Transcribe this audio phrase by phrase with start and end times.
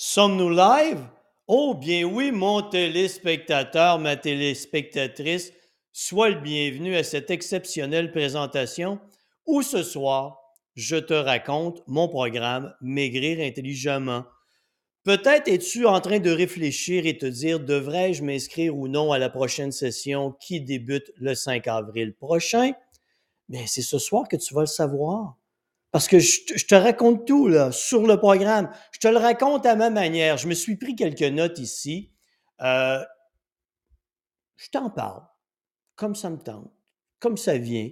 [0.00, 1.00] Sommes-nous live?
[1.48, 5.52] Oh bien oui, mon téléspectateur, ma téléspectatrice,
[5.92, 9.00] sois le bienvenu à cette exceptionnelle présentation
[9.44, 10.38] où ce soir,
[10.76, 14.24] je te raconte mon programme Maigrir intelligemment.
[15.02, 19.30] Peut-être es-tu en train de réfléchir et te dire, devrais-je m'inscrire ou non à la
[19.30, 22.70] prochaine session qui débute le 5 avril prochain?
[23.48, 25.37] Mais c'est ce soir que tu vas le savoir.
[25.90, 28.70] Parce que je, te raconte tout là, sur le programme.
[28.92, 30.36] Je te le raconte à ma manière.
[30.36, 32.12] Je me suis pris quelques notes ici.
[32.60, 33.02] Euh,
[34.56, 35.22] je t'en parle,
[35.96, 36.70] comme ça me tente,
[37.20, 37.88] comme ça vient.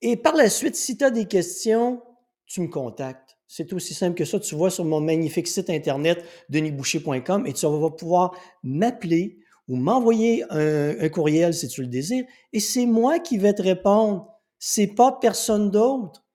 [0.00, 2.02] Et par la suite, si tu as des questions,
[2.46, 3.36] tu me contactes.
[3.48, 4.40] C'est aussi simple que ça.
[4.40, 10.44] Tu vois sur mon magnifique site internet, denisboucher.com, et tu vas pouvoir m'appeler ou m'envoyer
[10.50, 12.24] un, un, courriel si tu le désires.
[12.52, 14.32] Et c'est moi qui vais te répondre.
[14.58, 16.25] C'est pas personne d'autre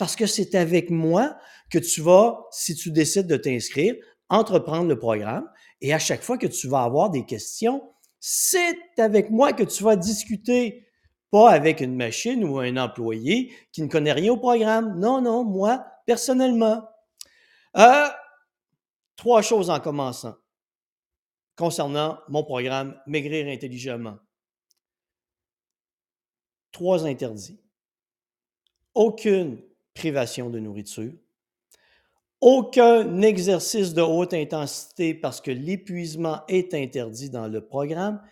[0.00, 1.36] parce que c'est avec moi
[1.70, 3.94] que tu vas, si tu décides de t'inscrire,
[4.30, 5.46] entreprendre le programme.
[5.82, 9.82] Et à chaque fois que tu vas avoir des questions, c'est avec moi que tu
[9.84, 10.88] vas discuter,
[11.30, 14.98] pas avec une machine ou un employé qui ne connaît rien au programme.
[14.98, 16.82] Non, non, moi, personnellement.
[17.76, 18.08] Euh,
[19.16, 20.34] trois choses en commençant
[21.56, 24.16] concernant mon programme Maigrir intelligemment.
[26.72, 27.60] Trois interdits.
[28.94, 29.60] Aucune
[29.94, 31.12] privation de nourriture.
[32.40, 38.22] Aucun exercice de haute intensité parce que l'épuisement est interdit dans le programme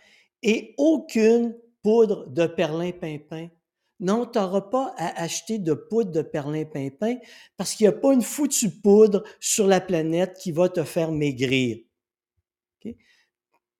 [0.41, 3.49] et aucune poudre de perlin-pimpin.
[3.99, 7.17] Non, tu n'auras pas à acheter de poudre de perlin-pimpin
[7.57, 11.11] parce qu'il n'y a pas une foutue poudre sur la planète qui va te faire
[11.11, 11.77] maigrir.
[12.81, 12.95] Tu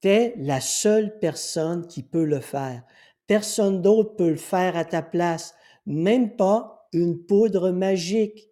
[0.07, 2.83] es la seule personne qui peut le faire.
[3.27, 5.55] Personne d'autre peut le faire à ta place,
[5.85, 8.49] même pas une poudre magique.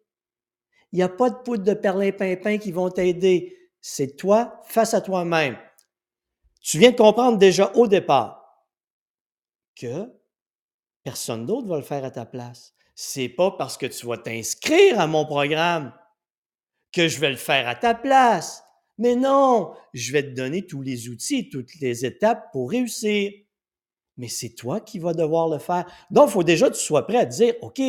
[0.91, 3.57] Il n'y a pas de poudre de perlimpinpin qui vont t'aider.
[3.81, 5.57] C'est toi face à toi-même.
[6.61, 8.65] Tu viens de comprendre déjà au départ
[9.75, 10.11] que
[11.03, 12.73] personne d'autre va le faire à ta place.
[12.95, 15.93] C'est pas parce que tu vas t'inscrire à mon programme
[16.91, 18.63] que je vais le faire à ta place.
[18.97, 23.31] Mais non, je vais te donner tous les outils, toutes les étapes pour réussir.
[24.17, 25.85] Mais c'est toi qui vas devoir le faire.
[26.09, 27.79] Donc, il faut déjà que tu sois prêt à dire, OK,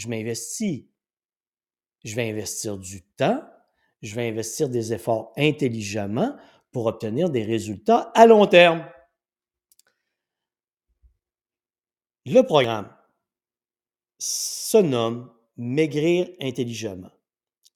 [0.00, 0.86] je m'investis.
[2.04, 3.42] Je vais investir du temps,
[4.00, 6.34] je vais investir des efforts intelligemment
[6.72, 8.86] pour obtenir des résultats à long terme.
[12.24, 12.94] Le programme
[14.18, 17.10] se nomme Maigrir intelligemment.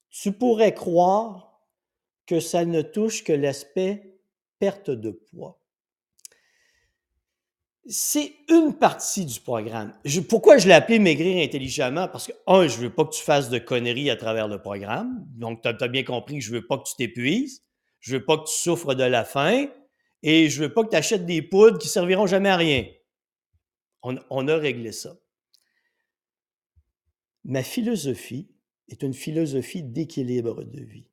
[0.09, 1.61] Tu pourrais croire
[2.25, 4.19] que ça ne touche que l'aspect
[4.59, 5.61] perte de poids
[7.87, 9.93] c'est une partie du programme.
[10.28, 12.09] pourquoi je l'ai appelé Maigrir intelligemment?
[12.09, 15.27] Parce que, un, je veux pas que tu fasses de conneries à travers le programme.
[15.37, 17.62] Donc, tu as, bien compris que je veux pas que tu t'épuises.
[18.00, 19.67] Je veux pas que tu souffres de la faim.
[20.23, 22.87] Et je veux pas que tu achètes des poudres qui serviront jamais à rien.
[24.03, 25.15] On, on a réglé ça.
[27.44, 28.49] Ma philosophie
[28.89, 31.06] est une philosophie d'équilibre de vie.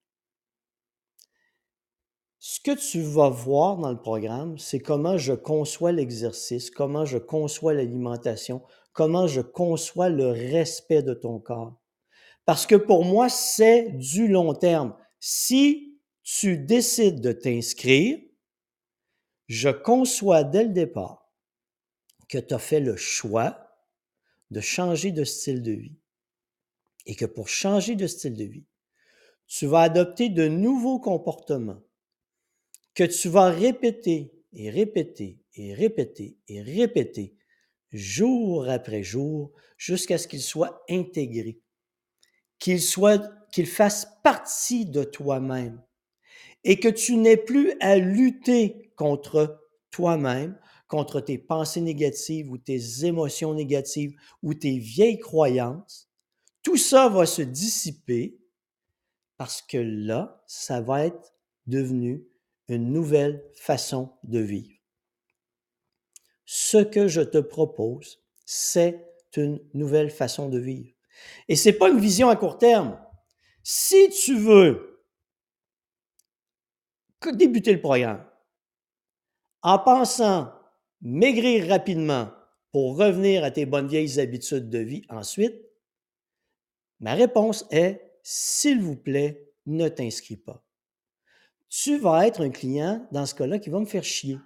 [2.43, 7.19] Ce que tu vas voir dans le programme, c'est comment je conçois l'exercice, comment je
[7.19, 8.63] conçois l'alimentation,
[8.93, 11.79] comment je conçois le respect de ton corps.
[12.45, 14.97] Parce que pour moi, c'est du long terme.
[15.19, 18.17] Si tu décides de t'inscrire,
[19.45, 21.31] je conçois dès le départ
[22.27, 23.69] que tu as fait le choix
[24.49, 25.99] de changer de style de vie.
[27.05, 28.65] Et que pour changer de style de vie,
[29.45, 31.83] tu vas adopter de nouveaux comportements
[33.01, 37.33] que tu vas répéter et répéter et répéter et répéter
[37.91, 41.59] jour après jour jusqu'à ce qu'il soit intégré,
[42.59, 45.81] qu'il soit, qu'il fasse partie de toi-même
[46.63, 50.55] et que tu n'aies plus à lutter contre toi-même,
[50.87, 54.13] contre tes pensées négatives ou tes émotions négatives
[54.43, 56.07] ou tes vieilles croyances.
[56.61, 58.37] Tout ça va se dissiper
[59.37, 61.33] parce que là, ça va être
[61.65, 62.27] devenu
[62.67, 64.79] une nouvelle façon de vivre.
[66.45, 70.93] Ce que je te propose, c'est une nouvelle façon de vivre.
[71.47, 72.99] Et ce n'est pas une vision à court terme.
[73.63, 74.91] Si tu veux
[77.29, 78.25] débuter le programme
[79.61, 80.51] en pensant
[81.01, 82.31] maigrir rapidement
[82.71, 85.61] pour revenir à tes bonnes vieilles habitudes de vie ensuite,
[86.99, 90.63] ma réponse est, s'il vous plaît, ne t'inscris pas
[91.71, 94.37] tu vas être un client, dans ce cas-là, qui va me faire chier.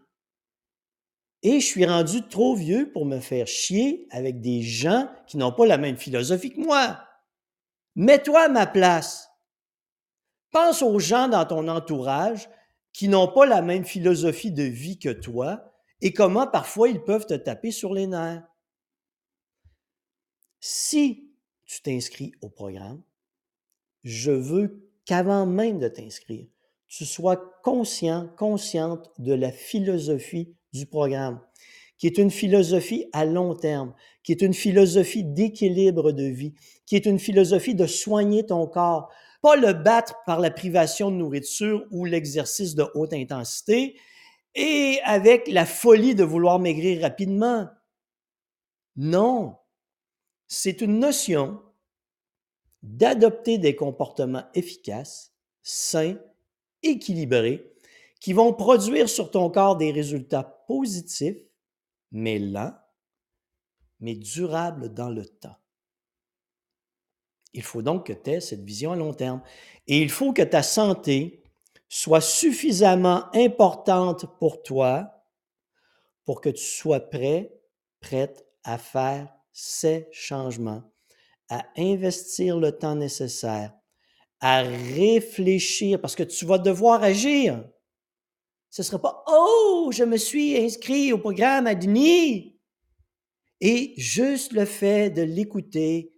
[1.42, 5.52] Et je suis rendu trop vieux pour me faire chier avec des gens qui n'ont
[5.52, 7.00] pas la même philosophie que moi.
[7.96, 9.28] Mets-toi à ma place.
[10.52, 12.48] Pense aux gens dans ton entourage
[12.94, 17.26] qui n'ont pas la même philosophie de vie que toi et comment parfois ils peuvent
[17.26, 18.48] te taper sur les nerfs.
[20.60, 21.34] Si
[21.66, 23.02] tu t'inscris au programme,
[24.04, 26.48] je veux qu'avant même de t'inscrire,
[26.96, 31.42] tu sois conscient, consciente de la philosophie du programme,
[31.98, 33.94] qui est une philosophie à long terme,
[34.24, 36.54] qui est une philosophie d'équilibre de vie,
[36.86, 39.12] qui est une philosophie de soigner ton corps,
[39.42, 44.00] pas le battre par la privation de nourriture ou l'exercice de haute intensité
[44.56, 47.68] et avec la folie de vouloir maigrir rapidement.
[48.96, 49.58] Non,
[50.48, 51.62] c'est une notion
[52.84, 56.16] d'adopter des comportements efficaces, sains,
[56.86, 57.74] équilibrés,
[58.20, 61.38] qui vont produire sur ton corps des résultats positifs,
[62.12, 62.74] mais lents,
[64.00, 65.58] mais durables dans le temps.
[67.54, 69.42] Il faut donc que tu aies cette vision à long terme.
[69.88, 71.44] Et il faut que ta santé
[71.88, 75.16] soit suffisamment importante pour toi
[76.26, 77.56] pour que tu sois prêt,
[78.02, 80.84] prête à faire ces changements,
[81.50, 83.74] à investir le temps nécessaire,
[84.40, 87.64] à réfléchir, parce que tu vas devoir agir.
[88.70, 92.60] Ce ne sera pas Oh, je me suis inscrit au programme Adni.
[93.62, 96.12] Et juste le fait de l'écouter,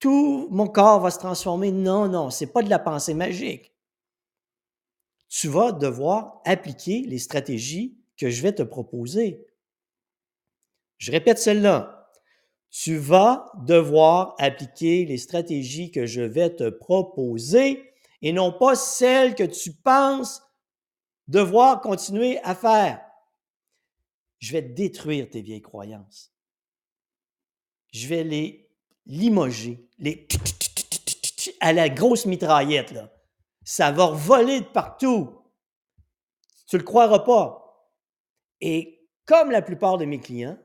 [0.00, 1.70] tout mon corps va se transformer.
[1.70, 3.72] Non, non, ce n'est pas de la pensée magique.
[5.28, 9.46] Tu vas devoir appliquer les stratégies que je vais te proposer.
[10.98, 11.93] Je répète celle-là
[12.76, 19.36] tu vas devoir appliquer les stratégies que je vais te proposer et non pas celles
[19.36, 20.42] que tu penses
[21.28, 23.00] devoir continuer à faire.
[24.40, 26.34] Je vais détruire tes vieilles croyances.
[27.92, 28.68] Je vais les
[29.06, 29.88] limoger,
[31.60, 32.90] à la grosse mitraillette.
[32.90, 33.08] Là.
[33.62, 35.44] Ça va voler de partout.
[36.66, 37.88] Tu le croiras pas.
[38.60, 40.58] Et comme la plupart de mes clients,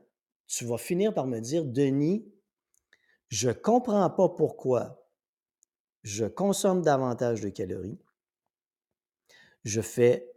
[0.49, 2.25] tu vas finir par me dire, Denis,
[3.29, 5.07] je ne comprends pas pourquoi
[6.01, 7.99] je consomme davantage de calories,
[9.63, 10.27] je fais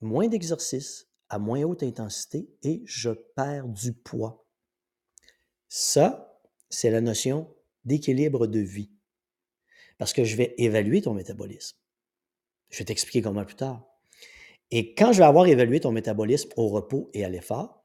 [0.00, 4.44] moins d'exercices à moins haute intensité et je perds du poids.
[5.68, 8.90] Ça, c'est la notion d'équilibre de vie.
[9.98, 11.76] Parce que je vais évaluer ton métabolisme.
[12.70, 13.86] Je vais t'expliquer comment plus tard.
[14.72, 17.79] Et quand je vais avoir évalué ton métabolisme au repos et à l'effort,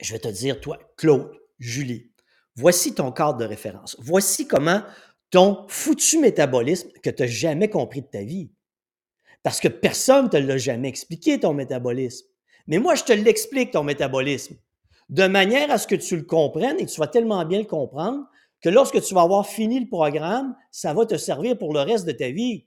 [0.00, 2.10] je vais te dire, toi, Claude, Julie,
[2.56, 3.96] voici ton cadre de référence.
[4.00, 4.82] Voici comment
[5.30, 8.50] ton foutu métabolisme que tu n'as jamais compris de ta vie.
[9.42, 12.26] Parce que personne ne te l'a jamais expliqué, ton métabolisme.
[12.66, 14.56] Mais moi, je te l'explique, ton métabolisme,
[15.10, 17.66] de manière à ce que tu le comprennes et que tu vas tellement bien le
[17.66, 18.24] comprendre
[18.62, 22.06] que lorsque tu vas avoir fini le programme, ça va te servir pour le reste
[22.06, 22.66] de ta vie.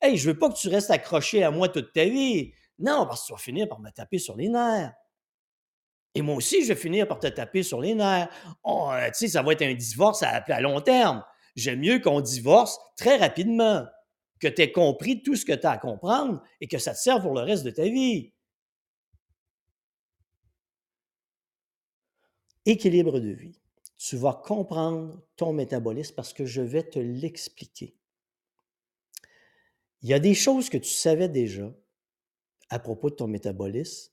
[0.00, 2.52] Hey, je veux pas que tu restes accroché à moi toute ta vie.
[2.78, 4.94] Non, parce que tu vas finir par me taper sur les nerfs.
[6.16, 8.30] Et moi aussi, je vais finir par te taper sur les nerfs.
[8.64, 11.22] Oh, tu sais, ça va être un divorce à, à long terme.
[11.56, 13.84] J'aime mieux qu'on divorce très rapidement,
[14.40, 16.98] que tu aies compris tout ce que tu as à comprendre et que ça te
[16.98, 18.32] serve pour le reste de ta vie.
[22.64, 23.60] Équilibre de vie.
[23.98, 27.94] Tu vas comprendre ton métabolisme parce que je vais te l'expliquer.
[30.00, 31.70] Il y a des choses que tu savais déjà
[32.70, 34.12] à propos de ton métabolisme,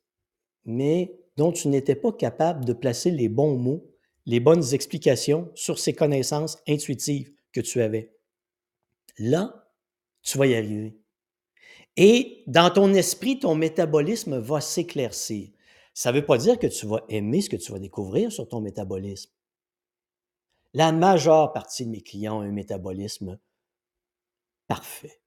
[0.66, 3.86] mais dont tu n'étais pas capable de placer les bons mots,
[4.26, 8.16] les bonnes explications sur ces connaissances intuitives que tu avais.
[9.18, 9.70] Là,
[10.22, 10.98] tu vas y arriver.
[11.98, 15.50] Et dans ton esprit, ton métabolisme va s'éclaircir.
[15.94, 18.48] Ça ne veut pas dire que tu vas aimer ce que tu vas découvrir sur
[18.48, 19.32] ton métabolisme.
[20.74, 23.40] La majeure partie de mes clients ont un métabolisme
[24.68, 25.22] parfait.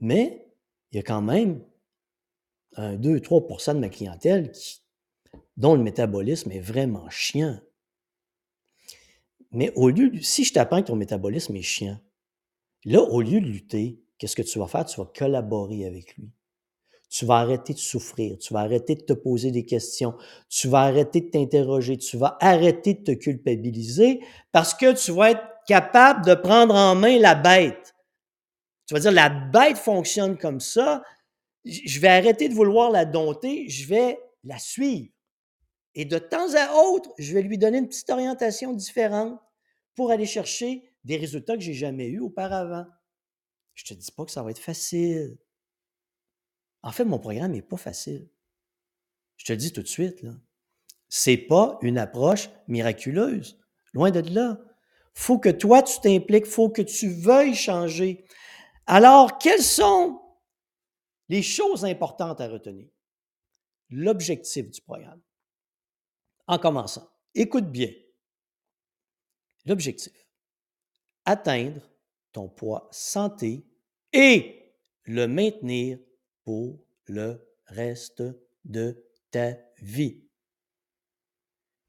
[0.00, 0.52] Mais
[0.90, 1.64] il y a quand même
[2.76, 4.52] 2-3% de ma clientèle
[5.56, 7.58] dont le métabolisme est vraiment chiant.
[9.50, 11.98] Mais au lieu, si je t'apprends que ton métabolisme est chiant,
[12.84, 14.84] là, au lieu de lutter, qu'est-ce que tu vas faire?
[14.84, 16.30] Tu vas collaborer avec lui.
[17.10, 20.14] Tu vas arrêter de souffrir, tu vas arrêter de te poser des questions,
[20.50, 24.20] tu vas arrêter de t'interroger, tu vas arrêter de te culpabiliser
[24.52, 27.94] parce que tu vas être capable de prendre en main la bête.
[28.86, 31.02] Tu vas dire, la bête fonctionne comme ça,
[31.64, 35.12] je vais arrêter de vouloir la dompter, je vais la suivre.
[35.94, 39.38] Et de temps à autre, je vais lui donner une petite orientation différente
[39.94, 42.86] pour aller chercher des résultats que je n'ai jamais eus auparavant.
[43.74, 45.38] Je ne te dis pas que ça va être facile.
[46.82, 48.28] En fait, mon programme n'est pas facile.
[49.36, 50.24] Je te le dis tout de suite.
[51.08, 53.58] Ce n'est pas une approche miraculeuse.
[53.92, 54.60] Loin de là.
[55.14, 58.24] Faut que toi, tu t'impliques, faut que tu veuilles changer.
[58.86, 60.20] Alors, quelles sont
[61.28, 62.88] les choses importantes à retenir?
[63.90, 65.20] L'objectif du programme.
[66.46, 67.92] En commençant, écoute bien.
[69.66, 70.26] L'objectif,
[71.24, 71.82] atteindre
[72.32, 73.66] ton poids santé
[74.12, 74.72] et
[75.04, 75.98] le maintenir
[76.44, 78.22] pour le reste
[78.64, 80.22] de ta vie.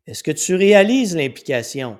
[0.05, 1.99] Est-ce que tu réalises l'implication?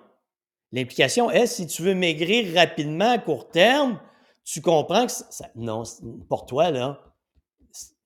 [0.72, 4.01] L'implication est, si tu veux maigrir rapidement à court terme,
[4.43, 5.84] tu comprends que ça, non,
[6.27, 7.08] pour toi, là,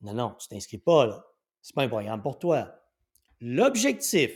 [0.02, 1.26] non, non, tu ne t'inscris pas, là.
[1.62, 2.76] Ce n'est pas un programme pour toi.
[3.40, 4.32] L'objectif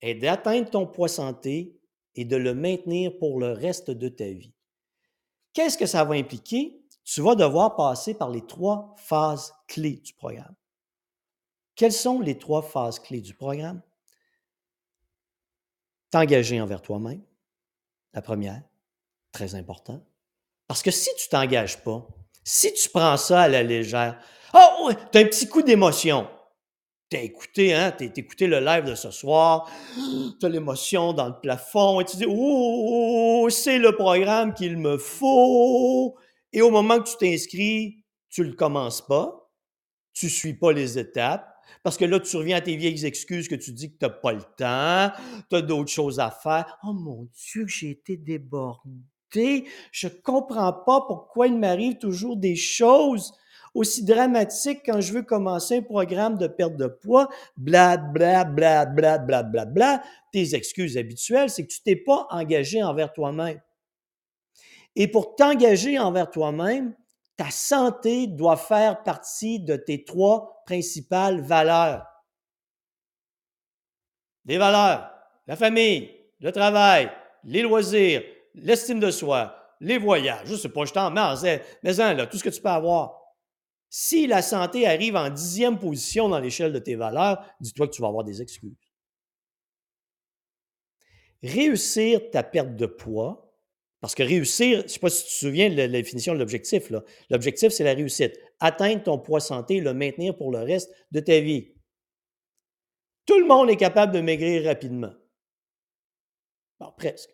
[0.00, 1.80] est d'atteindre ton poids santé
[2.14, 4.54] et de le maintenir pour le reste de ta vie.
[5.52, 6.84] Qu'est-ce que ça va impliquer?
[7.04, 10.54] Tu vas devoir passer par les trois phases clés du programme.
[11.74, 13.82] Quelles sont les trois phases clés du programme?
[16.10, 17.22] T'engager envers toi-même,
[18.12, 18.62] la première,
[19.32, 20.04] très important.
[20.66, 22.06] Parce que si tu t'engages pas,
[22.44, 24.18] si tu prends ça à la légère,
[24.54, 26.28] oh, tu as un petit coup d'émotion.
[27.10, 29.70] Tu as écouté, hein, tu as écouté le live de ce soir,
[30.40, 34.96] tu as l'émotion dans le plafond et tu dis, oh, c'est le programme qu'il me
[34.96, 36.16] faut.
[36.52, 39.50] Et au moment que tu t'inscris, tu le commences pas,
[40.14, 43.48] tu ne suis pas les étapes, parce que là, tu reviens à tes vieilles excuses
[43.48, 45.12] que tu dis que tu n'as pas le temps,
[45.50, 46.78] tu as d'autres choses à faire.
[46.84, 49.00] Oh mon Dieu, j'ai été débordé.
[49.34, 53.32] Je ne comprends pas pourquoi il m'arrive toujours des choses
[53.74, 57.28] aussi dramatiques quand je veux commencer un programme de perte de poids.
[57.56, 60.02] Bla, bla, bla, bla, bla, bla, bla.
[60.32, 63.60] Tes excuses habituelles, c'est que tu t'es pas engagé envers toi-même.
[64.94, 66.94] Et pour t'engager envers toi-même,
[67.36, 72.04] ta santé doit faire partie de tes trois principales valeurs.
[74.44, 75.10] Des valeurs,
[75.46, 76.10] la famille,
[76.40, 77.10] le travail,
[77.44, 78.22] les loisirs,
[78.54, 80.46] l'estime de soi, les voyages.
[80.46, 83.18] Je sais pas, je t'en mais là, tout ce que tu peux avoir.
[83.88, 88.00] Si la santé arrive en dixième position dans l'échelle de tes valeurs, dis-toi que tu
[88.00, 88.72] vas avoir des excuses.
[91.42, 93.52] Réussir ta perte de poids,
[94.00, 96.38] parce que réussir, je ne sais pas si tu te souviens de la définition de
[96.38, 96.90] l'objectif.
[97.30, 98.32] L'objectif, c'est la réussite.
[98.60, 101.74] Atteindre ton poids santé, le maintenir pour le reste de ta vie.
[103.26, 105.12] Tout le monde est capable de maigrir rapidement.
[106.80, 107.30] Bon, presque.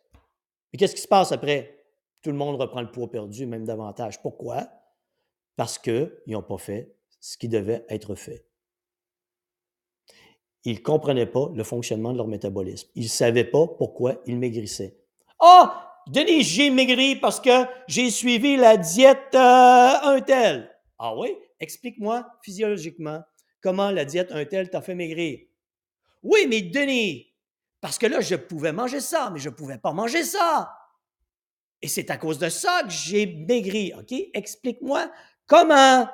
[0.73, 1.85] Mais qu'est-ce qui se passe après?
[2.23, 4.21] Tout le monde reprend le poids perdu, même davantage.
[4.21, 4.69] Pourquoi?
[5.57, 8.47] Parce qu'ils n'ont pas fait ce qui devait être fait.
[10.65, 12.89] Ils ne comprenaient pas le fonctionnement de leur métabolisme.
[12.95, 14.99] Ils ne savaient pas pourquoi ils maigrissaient.
[15.41, 15.85] Ah!
[16.09, 20.75] Denis, j'ai maigri parce que j'ai suivi la diète euh, un tel.
[20.99, 21.37] Ah oui?
[21.61, 23.23] Explique-moi physiologiquement
[23.61, 25.41] comment la diète un tel t'a fait maigrir.
[26.23, 27.28] Oui, mais Denis,
[27.81, 30.75] parce que là, je pouvais manger ça, mais je ne pouvais pas manger ça.
[31.81, 33.93] Et c'est à cause de ça que j'ai maigri.
[33.97, 34.13] OK?
[34.35, 35.11] Explique-moi
[35.47, 36.09] comment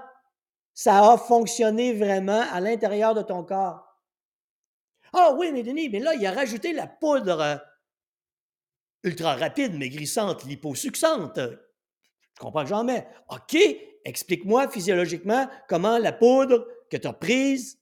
[0.75, 3.85] ça a fonctionné vraiment à l'intérieur de ton corps.
[5.13, 7.63] Ah oui, mais Denis, mais là, il a rajouté la poudre
[9.05, 11.39] ultra rapide, maigrissante, liposuccente.
[11.39, 13.07] Je comprends que j'en mets.
[13.29, 13.57] OK,
[14.05, 17.79] explique-moi physiologiquement comment la poudre que tu as prise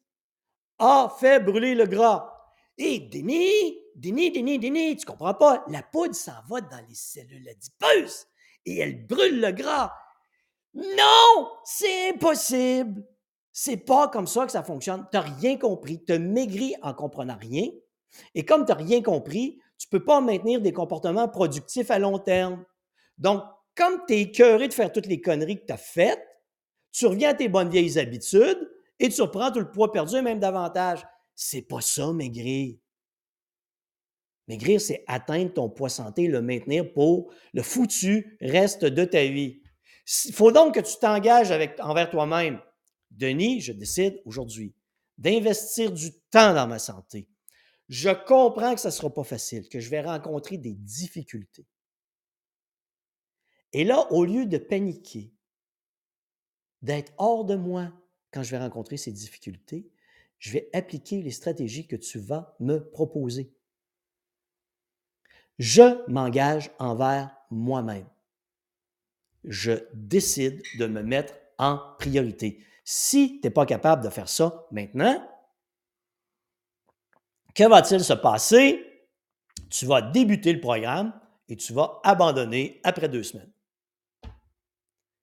[0.79, 2.32] a fait brûler le gras.
[2.79, 5.65] Hé, Denis, Denis, Denis, Denis, tu comprends pas?
[5.69, 8.27] La poudre s'en va dans les cellules adipeuses
[8.65, 9.93] et elle brûle le gras.
[10.75, 13.05] Non, c'est impossible.
[13.53, 15.07] C'est pas comme ça que ça fonctionne.
[15.13, 16.03] Tu n'as rien compris.
[16.03, 17.69] Tu as maigri en comprenant rien.
[18.35, 21.99] Et comme tu n'as rien compris, tu ne peux pas maintenir des comportements productifs à
[21.99, 22.65] long terme.
[23.19, 23.43] Donc,
[23.77, 26.27] comme tu es écœuré de faire toutes les conneries que tu as faites,
[26.93, 30.23] tu reviens à tes bonnes vieilles habitudes et tu reprends tout le poids perdu et
[30.23, 31.07] même davantage.
[31.35, 32.77] C'est pas ça, maigrir.
[34.49, 39.63] Maigrir, c'est atteindre ton poids santé, le maintenir pour le foutu reste de ta vie.
[40.25, 42.61] Il faut donc que tu t'engages envers toi-même.
[43.11, 44.75] Denis, je décide aujourd'hui
[45.19, 47.29] d'investir du temps dans ma santé.
[47.89, 51.67] Je comprends que ça ne sera pas facile, que je vais rencontrer des difficultés.
[53.73, 55.33] Et là, au lieu de paniquer,
[56.81, 57.93] d'être hors de moi
[58.33, 59.89] quand je vais rencontrer ces difficultés,
[60.43, 63.55] je vais appliquer les stratégies que tu vas me proposer.
[65.61, 68.09] Je m'engage envers moi-même.
[69.45, 72.67] Je décide de me mettre en priorité.
[72.85, 75.25] Si tu n'es pas capable de faire ça maintenant,
[77.55, 79.07] que va-t-il se passer?
[79.71, 81.13] Tu vas débuter le programme
[81.49, 83.53] et tu vas abandonner après deux semaines.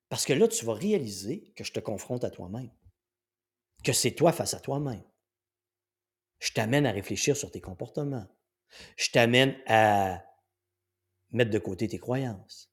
[0.08, 2.72] Parce que là, tu vas réaliser que je te confronte à toi-même,
[3.84, 5.04] que c'est toi face à toi-même.
[6.40, 8.28] Je t'amène à réfléchir sur tes comportements.
[8.98, 10.24] Je t'amène à
[11.32, 12.72] mettre de côté tes croyances.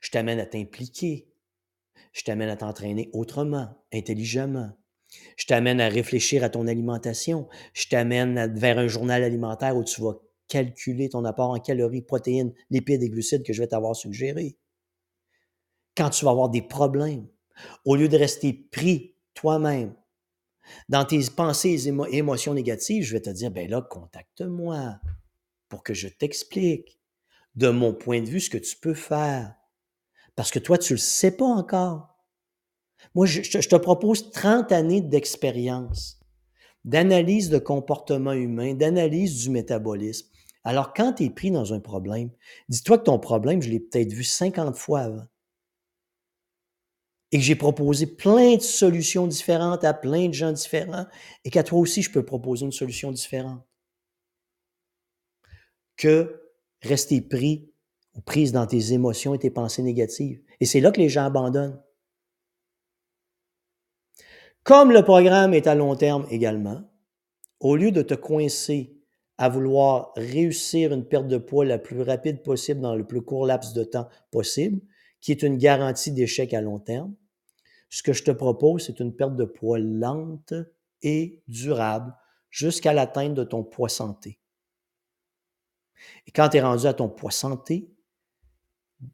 [0.00, 1.28] Je t'amène à t'impliquer
[2.12, 4.70] Je t'amène à t'entraîner autrement, intelligemment.
[5.36, 7.48] Je t'amène à réfléchir à ton alimentation.
[7.72, 12.52] Je t'amène vers un journal alimentaire où tu vas calculer ton apport en calories, protéines,
[12.70, 14.56] lipides et glucides que je vais t'avoir suggéré.
[15.96, 17.28] Quand tu vas avoir des problèmes,
[17.84, 19.94] au lieu de rester pris toi-même
[20.88, 24.98] dans tes pensées et émotions négatives, je vais te dire, ben là, contacte-moi
[25.68, 26.98] pour que je t'explique
[27.54, 29.54] de mon point de vue ce que tu peux faire.
[30.36, 32.08] Parce que toi, tu ne le sais pas encore.
[33.14, 36.18] Moi, je, je te propose 30 années d'expérience,
[36.84, 40.28] d'analyse de comportement humain, d'analyse du métabolisme.
[40.64, 42.30] Alors, quand tu es pris dans un problème,
[42.68, 45.26] dis-toi que ton problème, je l'ai peut-être vu 50 fois avant.
[47.34, 51.06] Et que j'ai proposé plein de solutions différentes à plein de gens différents
[51.44, 53.60] et qu'à toi aussi, je peux proposer une solution différente.
[55.96, 57.72] Que rester pris
[58.14, 60.40] ou prise dans tes émotions et tes pensées négatives.
[60.60, 61.82] Et c'est là que les gens abandonnent.
[64.62, 66.88] Comme le programme est à long terme également,
[67.58, 68.96] au lieu de te coincer
[69.38, 73.44] à vouloir réussir une perte de poids la plus rapide possible dans le plus court
[73.44, 74.80] laps de temps possible,
[75.20, 77.12] qui est une garantie d'échec à long terme,
[77.94, 80.52] ce que je te propose, c'est une perte de poids lente
[81.00, 82.12] et durable
[82.50, 84.40] jusqu'à l'atteinte de ton poids santé.
[86.26, 87.88] Et quand tu es rendu à ton poids santé,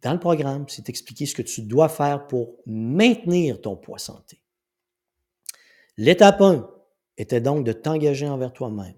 [0.01, 4.41] dans le programme, c'est expliqué ce que tu dois faire pour maintenir ton poids santé.
[5.99, 6.67] L'étape 1
[7.19, 8.97] était donc de t'engager envers toi-même.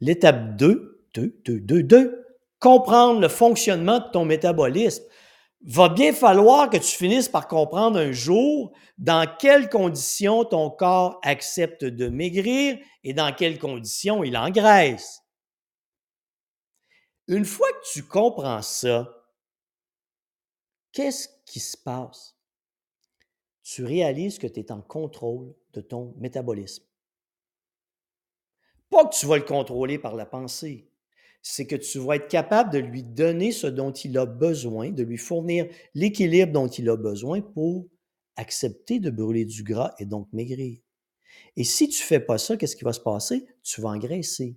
[0.00, 2.26] L'étape 2, 2, 2, 2, 2,
[2.60, 5.02] comprendre le fonctionnement de ton métabolisme.
[5.66, 11.20] Va bien falloir que tu finisses par comprendre un jour dans quelles conditions ton corps
[11.22, 15.22] accepte de maigrir et dans quelles conditions il engraisse.
[17.28, 19.12] Une fois que tu comprends ça,
[20.92, 22.36] qu'est-ce qui se passe?
[23.66, 26.84] tu réalises que tu es en contrôle de ton métabolisme.
[28.90, 30.88] Pas que tu vas le contrôler par la pensée,
[31.48, 35.04] c'est que tu vas être capable de lui donner ce dont il a besoin, de
[35.04, 37.86] lui fournir l'équilibre dont il a besoin pour
[38.34, 40.78] accepter de brûler du gras et donc maigrir.
[41.56, 43.46] Et si tu ne fais pas ça, qu'est-ce qui va se passer?
[43.62, 44.56] Tu vas engraisser.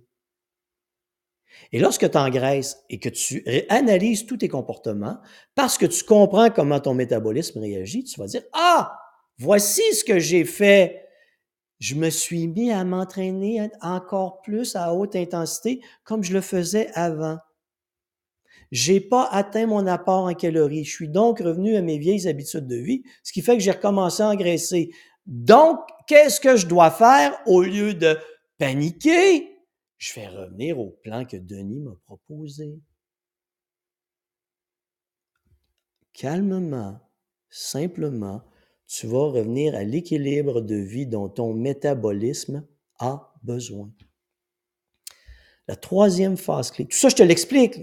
[1.70, 5.18] Et lorsque tu engraisses et que tu analyses tous tes comportements,
[5.54, 8.96] parce que tu comprends comment ton métabolisme réagit, tu vas dire, ah,
[9.40, 11.02] Voici ce que j'ai fait.
[11.80, 16.90] Je me suis mis à m'entraîner encore plus à haute intensité comme je le faisais
[16.92, 17.38] avant.
[18.70, 20.84] J'ai pas atteint mon apport en calories.
[20.84, 23.72] Je suis donc revenu à mes vieilles habitudes de vie, ce qui fait que j'ai
[23.72, 24.90] recommencé à engraisser.
[25.26, 28.16] Donc, qu'est-ce que je dois faire au lieu de
[28.58, 29.48] paniquer?
[29.96, 32.78] Je vais revenir au plan que Denis m'a proposé.
[36.12, 37.00] Calmement,
[37.48, 38.42] simplement,
[38.90, 42.66] tu vas revenir à l'équilibre de vie dont ton métabolisme
[42.98, 43.92] a besoin.
[45.68, 47.78] La troisième phase clé, tout ça, je te l'explique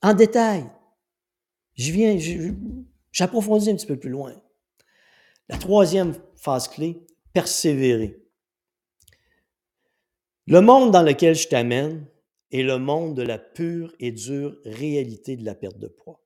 [0.00, 0.64] en détail.
[1.74, 2.18] Je viens,
[3.12, 4.34] j'approfondis un petit peu plus loin.
[5.50, 8.18] La troisième phase clé, persévérer.
[10.46, 12.06] Le monde dans lequel je t'amène
[12.50, 16.24] est le monde de la pure et dure réalité de la perte de poids.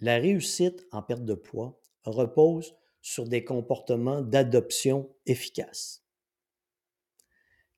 [0.00, 6.04] La réussite en perte de poids repose sur des comportements d'adoption efficaces.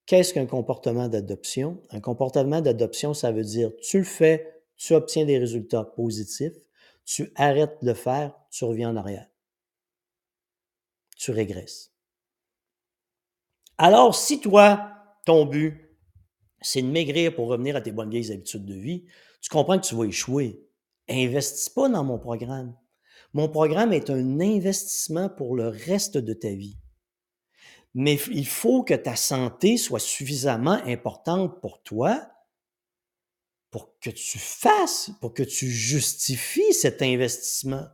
[0.07, 1.81] Qu'est-ce qu'un comportement d'adoption?
[1.91, 6.57] Un comportement d'adoption, ça veut dire tu le fais, tu obtiens des résultats positifs,
[7.05, 9.29] tu arrêtes de le faire, tu reviens en arrière.
[11.17, 11.93] Tu régresses.
[13.79, 14.93] Alors, si toi,
[15.27, 15.97] ton but,
[16.61, 19.07] c'est de maigrir pour revenir à tes bonnes vieilles habitudes de vie,
[19.41, 20.70] tu comprends que tu vas échouer
[21.11, 22.77] investis pas dans mon programme.
[23.33, 26.79] Mon programme est un investissement pour le reste de ta vie.
[27.95, 32.31] Mais il faut que ta santé soit suffisamment importante pour toi
[33.71, 37.87] pour que tu fasses, pour que tu justifies cet investissement.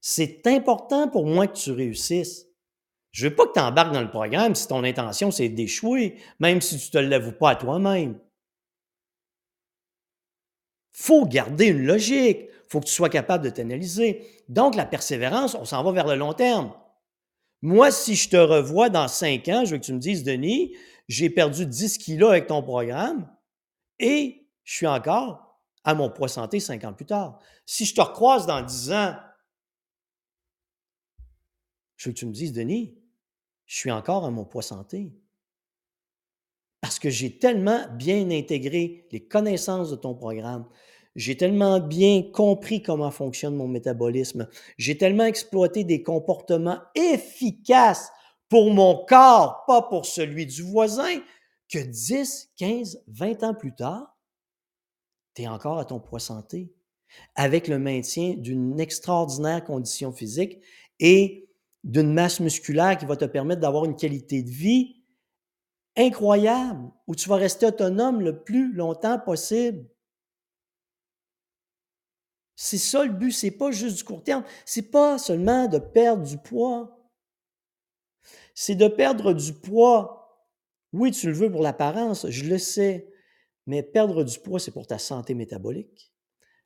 [0.00, 2.46] C'est important pour moi que tu réussisses.
[3.10, 6.60] Je veux pas que tu embarques dans le programme si ton intention c'est d'échouer, même
[6.60, 8.18] si tu te l'avoues pas à toi-même
[10.94, 12.48] faut garder une logique.
[12.68, 14.26] faut que tu sois capable de t'analyser.
[14.48, 16.72] Donc, la persévérance, on s'en va vers le long terme.
[17.60, 20.74] Moi, si je te revois dans cinq ans, je veux que tu me dises, Denis,
[21.08, 23.30] j'ai perdu 10 kilos avec ton programme
[23.98, 27.38] et je suis encore à mon poids santé cinq ans plus tard.
[27.66, 29.16] Si je te recroise dans 10 ans,
[31.96, 32.96] je veux que tu me dises, Denis,
[33.66, 35.12] je suis encore à mon poids santé.
[36.84, 40.66] Parce que j'ai tellement bien intégré les connaissances de ton programme,
[41.16, 44.50] J'ai tellement bien compris comment fonctionne mon métabolisme.
[44.76, 48.10] J'ai tellement exploité des comportements efficaces
[48.50, 51.22] pour mon corps, pas pour celui du voisin,
[51.70, 54.18] que 10, 15, 20 ans plus tard,
[55.34, 56.70] tu es encore à ton poids santé,
[57.34, 60.58] avec le maintien d'une extraordinaire condition physique
[61.00, 61.48] et
[61.82, 65.03] d'une masse musculaire qui va te permettre d'avoir une qualité de vie
[65.96, 69.88] incroyable, où tu vas rester autonome le plus longtemps possible.
[72.56, 76.24] C'est ça le but, c'est pas juste du court terme, c'est pas seulement de perdre
[76.24, 77.10] du poids.
[78.54, 80.48] C'est de perdre du poids.
[80.92, 83.12] Oui, tu le veux pour l'apparence, je le sais,
[83.66, 86.12] mais perdre du poids, c'est pour ta santé métabolique,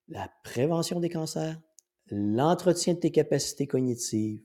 [0.08, 1.58] la prévention des cancers,
[2.10, 4.42] l'entretien de tes capacités cognitives,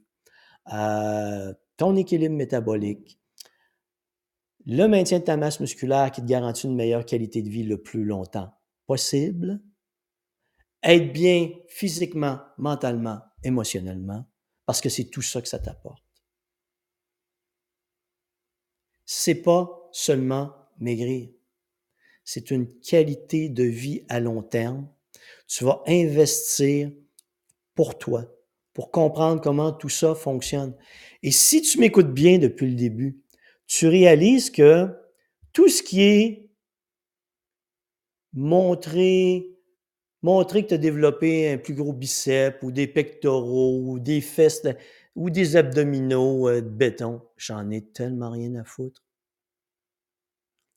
[0.71, 3.19] euh, ton équilibre métabolique,
[4.65, 7.81] le maintien de ta masse musculaire qui te garantit une meilleure qualité de vie le
[7.81, 8.53] plus longtemps
[8.85, 9.61] possible,
[10.83, 14.25] être bien physiquement, mentalement, émotionnellement,
[14.65, 16.03] parce que c'est tout ça que ça t'apporte.
[19.05, 21.29] C'est pas seulement maigrir.
[22.23, 24.89] C'est une qualité de vie à long terme.
[25.47, 26.91] Tu vas investir
[27.75, 28.25] pour toi,
[28.73, 30.75] pour comprendre comment tout ça fonctionne.
[31.21, 33.22] Et si tu m'écoutes bien depuis le début,
[33.67, 34.87] tu réalises que
[35.51, 36.49] tout ce qui est
[38.33, 39.57] montrer,
[40.21, 44.67] montrer que tu as développé un plus gros biceps ou des pectoraux ou des fesses
[45.15, 49.03] ou des abdominaux euh, de béton, j'en ai tellement rien à foutre.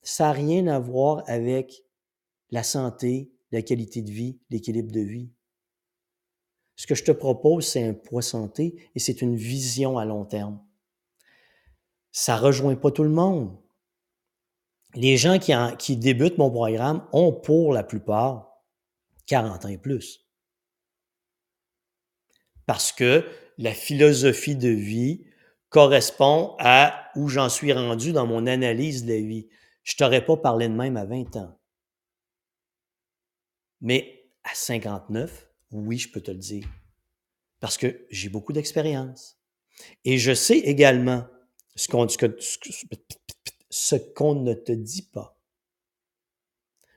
[0.03, 1.85] Ça n'a rien à voir avec
[2.51, 5.31] la santé, la qualité de vie, l'équilibre de vie.
[6.77, 10.27] Ce que je te propose, c'est un poids santé et c'est une vision à long
[10.27, 10.61] terme.
[12.19, 13.55] Ça rejoint pas tout le monde.
[14.95, 18.65] Les gens qui, qui débutent mon programme ont pour la plupart
[19.27, 20.27] 40 ans et plus.
[22.65, 23.23] Parce que
[23.59, 25.27] la philosophie de vie
[25.69, 29.51] correspond à où j'en suis rendu dans mon analyse de la vie.
[29.83, 31.61] Je ne t'aurais pas parlé de même à 20 ans.
[33.83, 36.67] Mais à 59, oui, je peux te le dire.
[37.61, 39.37] Parce que j'ai beaucoup d'expérience.
[40.07, 41.27] Et je sais également
[41.77, 42.05] ce qu'on
[44.35, 45.39] ne te dit pas.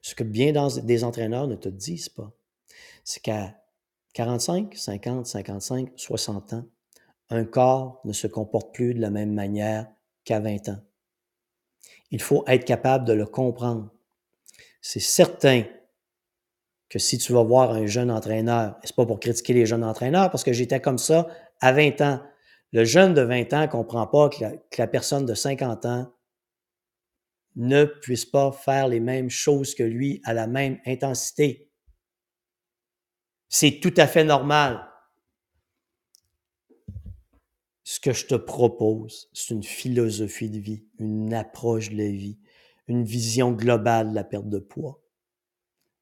[0.01, 2.31] Ce que bien des entraîneurs ne te disent pas.
[3.03, 3.61] C'est qu'à
[4.13, 6.65] 45, 50, 55, 60 ans,
[7.29, 9.87] un corps ne se comporte plus de la même manière
[10.23, 10.79] qu'à 20 ans.
[12.11, 13.91] Il faut être capable de le comprendre.
[14.81, 15.63] C'est certain
[16.89, 19.83] que si tu vas voir un jeune entraîneur, et c'est pas pour critiquer les jeunes
[19.83, 21.27] entraîneurs, parce que j'étais comme ça
[21.61, 22.21] à 20 ans.
[22.71, 24.45] Le jeune de 20 ans ne comprend pas que
[24.77, 26.13] la, personne de 50 ans
[27.55, 31.71] ne puisse pas faire les mêmes choses que lui à la même intensité.
[33.47, 34.87] C'est tout à fait normal.
[37.83, 42.37] Ce que je te propose, c'est une philosophie de vie, une approche de la vie,
[42.87, 45.01] une vision globale de la perte de poids.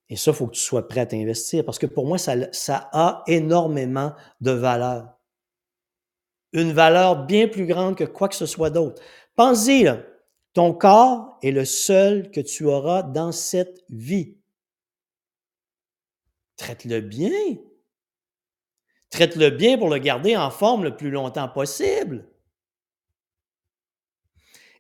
[0.10, 2.52] Et ça, il faut que tu sois prêt à investir parce que pour moi, ça,
[2.52, 5.17] ça a énormément de valeur.
[6.54, 9.02] Une valeur bien plus grande que quoi que ce soit d'autre.
[9.36, 9.88] Pense-y,
[10.54, 14.38] ton corps est le seul que tu auras dans cette vie.
[16.56, 17.58] Traite-le bien.
[19.10, 22.28] Traite-le bien pour le garder en forme le plus longtemps possible.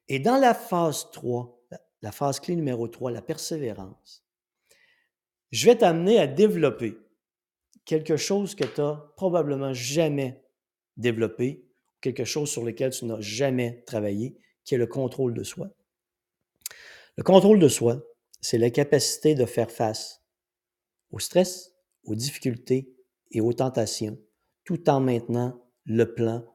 [0.08, 1.62] Et dans la phase 3,
[2.02, 4.26] la phase clé numéro 3, la persévérance,
[5.52, 6.98] je vais t'amener à développer
[7.86, 10.44] quelque chose que tu n'as probablement jamais
[10.98, 11.64] développé,
[12.02, 15.70] quelque chose sur lequel tu n'as jamais travaillé, qui est le contrôle de soi.
[17.16, 18.04] Le contrôle de soi,
[18.42, 20.22] c'est la capacité de faire face
[21.12, 22.94] au stress, aux difficultés
[23.32, 24.18] et aux tentations,
[24.64, 26.46] tout en maintenant le plan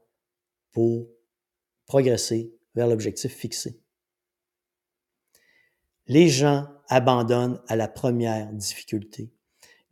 [0.73, 1.09] pour
[1.87, 3.81] progresser vers l'objectif fixé.
[6.07, 9.31] Les gens abandonnent à la première difficulté.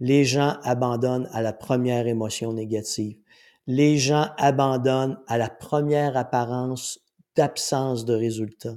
[0.00, 3.18] Les gens abandonnent à la première émotion négative.
[3.66, 7.00] Les gens abandonnent à la première apparence
[7.36, 8.74] d'absence de résultat.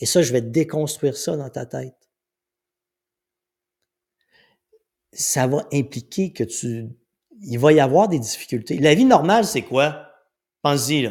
[0.00, 2.08] Et ça, je vais déconstruire ça dans ta tête.
[5.12, 6.88] Ça va impliquer que tu...
[7.40, 8.78] Il va y avoir des difficultés.
[8.78, 10.08] La vie normale, c'est quoi?
[10.62, 11.10] Pense-y.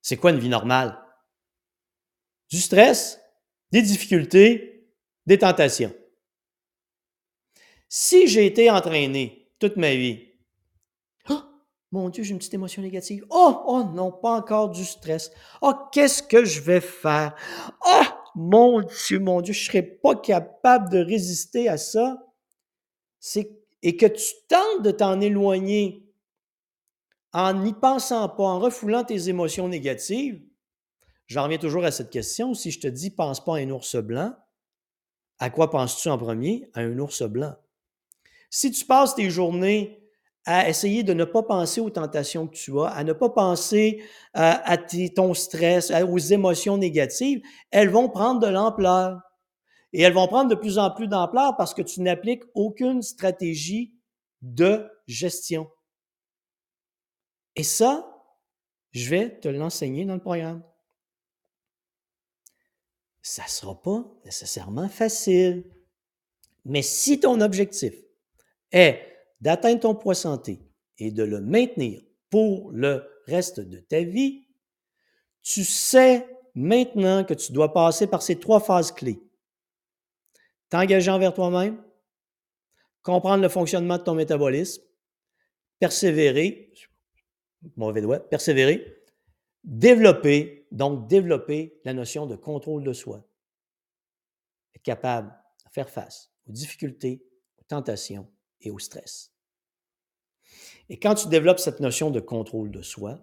[0.00, 0.98] C'est quoi une vie normale?
[2.48, 3.20] Du stress,
[3.70, 4.90] des difficultés,
[5.26, 5.94] des tentations.
[7.88, 10.25] Si j'ai été entraîné toute ma vie,
[11.92, 13.24] mon Dieu, j'ai une petite émotion négative.
[13.30, 15.30] Oh, oh non, pas encore du stress.
[15.62, 17.34] Oh, qu'est-ce que je vais faire?
[17.86, 18.02] Oh,
[18.34, 22.22] mon Dieu, mon Dieu, je ne serais pas capable de résister à ça.
[23.82, 26.06] et que tu tentes de t'en éloigner
[27.32, 30.42] en n'y pensant pas, en refoulant tes émotions négatives,
[31.26, 32.54] j'en reviens toujours à cette question.
[32.54, 34.34] Si je te dis pense pas à un ours blanc,
[35.38, 36.68] à quoi penses-tu en premier?
[36.72, 37.54] À un ours blanc.
[38.48, 40.05] Si tu passes tes journées
[40.46, 44.02] à essayer de ne pas penser aux tentations que tu as, à ne pas penser
[44.32, 44.78] à,
[45.14, 49.20] ton stress, aux émotions négatives, elles vont prendre de l'ampleur.
[49.92, 53.94] Et elles vont prendre de plus en plus d'ampleur parce que tu n'appliques aucune stratégie
[54.40, 55.68] de gestion.
[57.56, 58.08] Et ça,
[58.92, 60.62] je vais te l'enseigner dans le programme.
[63.22, 65.64] Ça ne sera pas nécessairement facile.
[66.64, 67.94] Mais si ton objectif
[68.70, 70.60] est d'atteindre ton poids santé
[70.98, 74.46] et de le maintenir pour le reste de ta vie,
[75.42, 79.22] tu sais maintenant que tu dois passer par ces trois phases clés.
[80.70, 81.82] T'engager envers toi-même,
[83.02, 84.82] comprendre le fonctionnement de ton métabolisme,
[85.78, 86.72] persévérer,
[87.76, 88.96] mauvais doigt, persévérer,
[89.62, 93.24] développer, donc développer la notion de contrôle de soi.
[94.74, 95.28] Être capable
[95.64, 97.24] de faire face aux difficultés,
[97.58, 98.28] aux tentations
[98.66, 99.32] et au stress.
[100.88, 103.18] Et quand tu développes cette notion de contrôle de soi,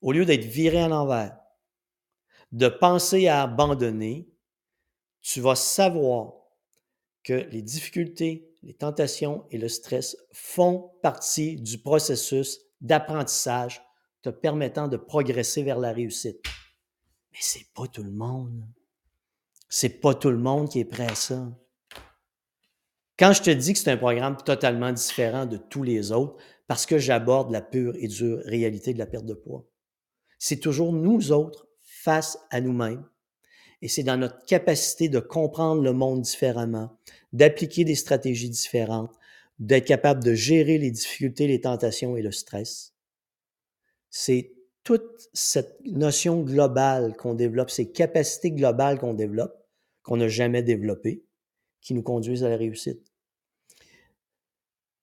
[0.00, 1.38] au lieu d'être viré à l'envers,
[2.52, 4.28] de penser à abandonner,
[5.20, 6.34] tu vas savoir
[7.22, 13.82] que les difficultés, les tentations et le stress font partie du processus d'apprentissage
[14.22, 16.40] te permettant de progresser vers la réussite.
[17.32, 18.64] Mais c'est pas tout le monde.
[19.68, 21.48] C'est pas tout le monde qui est prêt à ça.
[23.18, 26.84] Quand je te dis que c'est un programme totalement différent de tous les autres, parce
[26.84, 29.64] que j'aborde la pure et dure réalité de la perte de poids,
[30.38, 33.04] c'est toujours nous autres face à nous-mêmes.
[33.82, 36.98] Et c'est dans notre capacité de comprendre le monde différemment,
[37.32, 39.14] d'appliquer des stratégies différentes,
[39.58, 42.94] d'être capable de gérer les difficultés, les tentations et le stress.
[44.10, 44.52] C'est
[44.82, 49.56] toute cette notion globale qu'on développe, ces capacités globales qu'on développe,
[50.02, 51.25] qu'on n'a jamais développées,
[51.86, 53.12] qui nous conduisent à la réussite.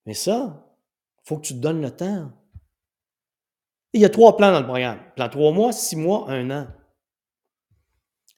[0.06, 0.70] Mais ça,
[1.18, 2.30] il faut que tu te donnes le temps.
[3.94, 5.00] il y a trois plans dans le programme.
[5.16, 6.68] Plan trois mois, six mois, un an.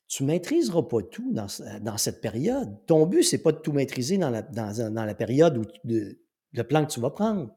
[0.07, 2.85] Tu ne maîtriseras pas tout dans, cette période.
[2.85, 6.91] Ton but, ce n'est pas de tout maîtriser dans la, période de, le plan que
[6.91, 7.49] tu vas prendre.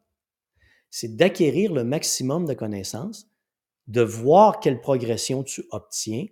[0.89, 3.29] C'est d'acquérir le maximum de connaissances,
[3.89, 6.25] de voir quelle progression tu obtiens,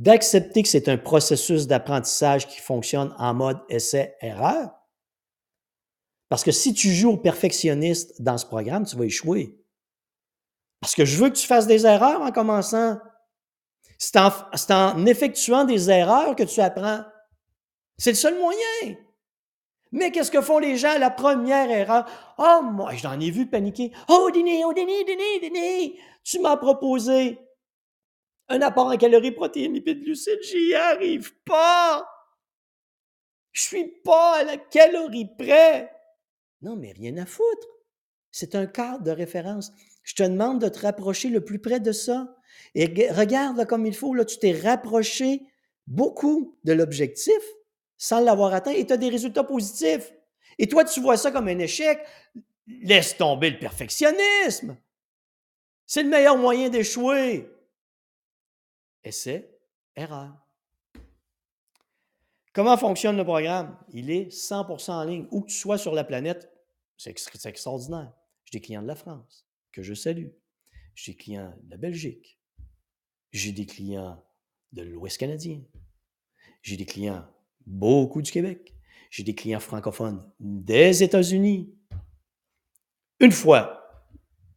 [0.00, 4.70] d'accepter que c'est un processus d'apprentissage qui fonctionne en mode essai-erreur.
[6.30, 9.58] Parce que si tu joues au perfectionniste dans ce programme, tu vas échouer.
[10.80, 12.98] Parce que je veux que tu fasses des erreurs en commençant.
[13.98, 17.02] C'est en, effectuant des erreurs que tu apprends.
[17.98, 18.96] C'est le seul moyen.
[19.92, 22.06] Mais qu'est-ce que font les gens à la première erreur?
[22.38, 23.92] Oh, moi, j'en ai vu paniquer.
[24.08, 27.38] Oh, Denis, oh, Denis, Denis, Denis, tu m'as proposé
[28.50, 30.42] un apport en calories, protéines, lipides, glucides.
[30.42, 32.06] J'y arrive pas.
[33.52, 35.90] Je suis pas à la calorie près.
[36.60, 37.68] Non, mais rien à foutre.
[38.32, 39.72] C'est un cadre de référence.
[40.02, 42.36] Je te demande de te rapprocher le plus près de ça.
[42.74, 45.42] Et regarde comme il faut, là, tu t'es rapproché
[45.86, 47.40] beaucoup de l'objectif
[47.96, 50.12] sans l'avoir atteint et tu as des résultats positifs.
[50.58, 52.00] Et toi, tu vois ça comme un échec.
[52.66, 54.76] Laisse tomber le perfectionnisme.
[55.86, 57.48] C'est le meilleur moyen d'échouer.
[59.04, 59.50] Essai,
[59.96, 60.34] erreur.
[62.52, 63.78] Comment fonctionne le programme?
[63.92, 65.26] Il est 100% en ligne.
[65.30, 66.52] Où que tu sois sur la planète,
[66.96, 68.12] c'est extraordinaire.
[68.44, 70.28] J'ai des clients de la France que je salue.
[70.94, 72.38] J'ai des clients de la Belgique.
[73.32, 74.22] J'ai des clients
[74.72, 75.62] de l'Ouest canadien.
[76.62, 77.24] J'ai des clients
[77.66, 78.74] beaucoup du Québec.
[79.10, 81.74] J'ai des clients francophones des États-Unis.
[83.20, 83.76] Une fois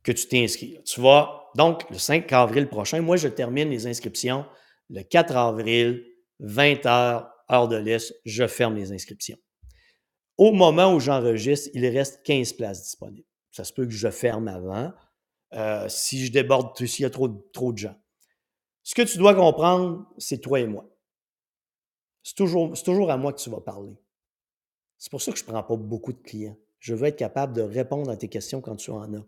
[0.01, 3.87] que tu t'es inscrit, tu vas donc le 5 avril prochain, moi je termine les
[3.87, 4.45] inscriptions
[4.89, 6.05] le 4 avril,
[6.39, 9.37] 20 h heure de l'Est, je ferme les inscriptions.
[10.37, 13.27] Au moment où j'enregistre, il reste 15 places disponibles.
[13.51, 14.91] Ça se peut que je ferme avant.
[15.53, 17.95] Euh, si je déborde, s'il y a trop, de gens.
[18.81, 20.89] Ce que tu dois comprendre, c'est toi et moi.
[22.23, 23.95] C'est toujours à moi que tu vas parler.
[24.97, 26.57] C'est pour ça que je ne prends pas beaucoup de clients.
[26.79, 29.25] Je veux être capable de répondre à tes questions quand tu en as.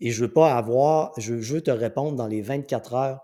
[0.00, 3.20] Et je veux pas avoir, je, veux te répondre dans les 24 heures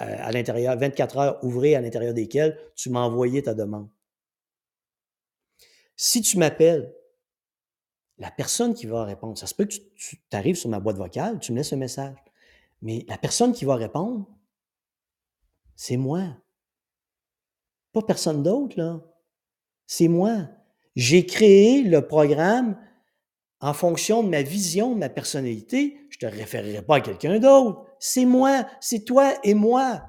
[0.00, 3.88] euh, à, l'intérieur, 24 heures ouvrées à l'intérieur desquelles tu m'as envoyé ta demande.
[5.96, 6.94] Si tu m'appelles,
[8.18, 11.38] la personne qui va répondre, ça se peut que tu, arrives sur ma boîte vocale,
[11.40, 12.16] tu me laisses un message.
[12.82, 14.26] Mais la personne qui va répondre,
[15.74, 16.36] c'est moi.
[17.92, 19.00] Pas personne d'autre, là.
[19.86, 20.48] C'est moi.
[20.94, 22.76] J'ai créé le programme
[23.60, 26.00] en fonction de ma vision, de ma personnalité.
[26.10, 27.84] Je ne te référerai pas à quelqu'un d'autre.
[27.98, 30.02] C'est moi, c'est toi et moi.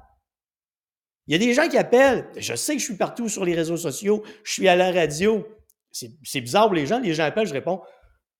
[1.27, 2.27] Il y a des gens qui appellent.
[2.37, 5.47] Je sais que je suis partout sur les réseaux sociaux, je suis à la radio.
[5.91, 6.99] C'est bizarre les gens.
[6.99, 7.81] Les gens appellent, je réponds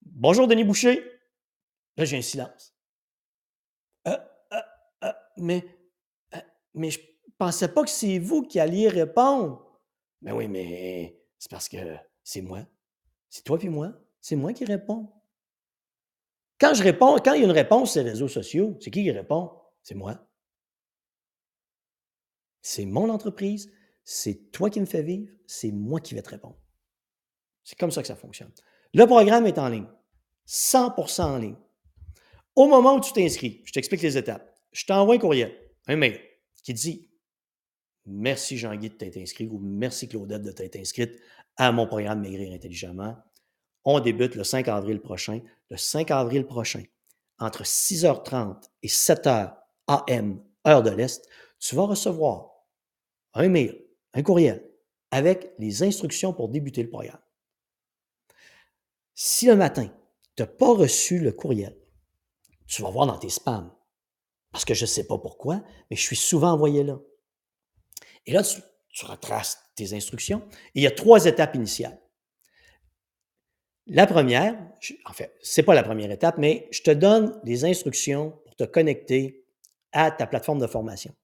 [0.02, 1.04] Bonjour Denis Boucher.
[1.98, 2.74] Là, j'ai un silence.
[4.08, 4.18] Euh,
[4.54, 4.62] euh,
[5.04, 5.66] euh, mais,
[6.74, 7.00] mais je
[7.38, 9.66] pensais pas que c'est vous qui alliez répondre.
[10.22, 11.78] Mais oui, mais c'est parce que
[12.24, 12.66] c'est moi.
[13.30, 13.94] C'est toi puis moi.
[14.22, 15.12] C'est moi qui réponds.
[16.60, 19.04] Quand je réponds, quand il y a une réponse sur les réseaux sociaux, c'est qui
[19.04, 19.52] qui répond?
[19.82, 20.28] C'est moi.
[22.62, 23.72] C'est mon entreprise,
[24.04, 26.60] c'est toi qui me fais vivre, c'est moi qui vais te répondre.
[27.64, 28.52] C'est comme ça que ça fonctionne.
[28.94, 29.88] Le programme est en ligne,
[30.48, 31.58] 100% en ligne.
[32.56, 34.54] Au moment où tu t'inscris, je t'explique les étapes.
[34.72, 35.56] Je t'envoie un courriel,
[35.88, 36.20] un mail
[36.64, 37.10] qui dit
[38.06, 41.20] Merci Jean-Guy de t'être inscrit ou merci Claudette de t'être inscrite
[41.58, 43.16] à mon programme Maigrir intelligemment.
[43.92, 45.42] On débute le 5 avril prochain.
[45.72, 46.84] Le 5 avril prochain,
[47.40, 49.56] entre 6h30 et 7h
[49.88, 52.52] AM, heure de l'Est, tu vas recevoir
[53.34, 54.64] un mail, un courriel
[55.10, 57.18] avec les instructions pour débuter le programme.
[59.16, 59.90] Si le matin,
[60.36, 61.76] tu n'as pas reçu le courriel,
[62.68, 63.74] tu vas voir dans tes spams.
[64.52, 67.00] Parce que je ne sais pas pourquoi, mais je suis souvent envoyé là.
[68.28, 70.48] Et là, tu, tu retraces tes instructions.
[70.76, 72.00] Il y a trois étapes initiales.
[73.90, 74.56] La première,
[75.06, 78.56] en fait, ce n'est pas la première étape, mais je te donne les instructions pour
[78.56, 79.44] te connecter
[79.92, 81.16] à ta plateforme de formation.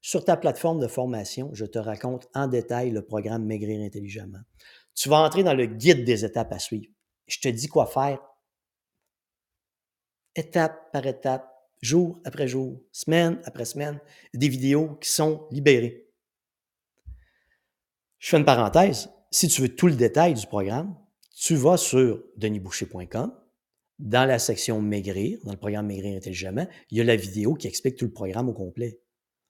[0.00, 4.38] Sur ta plateforme de formation, je te raconte en détail le programme Maigrir intelligemment.
[4.94, 6.86] Tu vas entrer dans le guide des étapes à suivre.
[7.26, 8.20] Je te dis quoi faire
[10.36, 13.98] étape par étape, jour après jour, semaine après semaine,
[14.34, 16.06] des vidéos qui sont libérées.
[18.18, 19.10] Je fais une parenthèse.
[19.32, 20.96] Si tu veux tout le détail du programme,
[21.40, 23.32] tu vas sur denisboucher.com.
[24.00, 27.68] Dans la section Maigrir, dans le programme Maigrir intelligemment, il y a la vidéo qui
[27.68, 29.00] explique tout le programme au complet.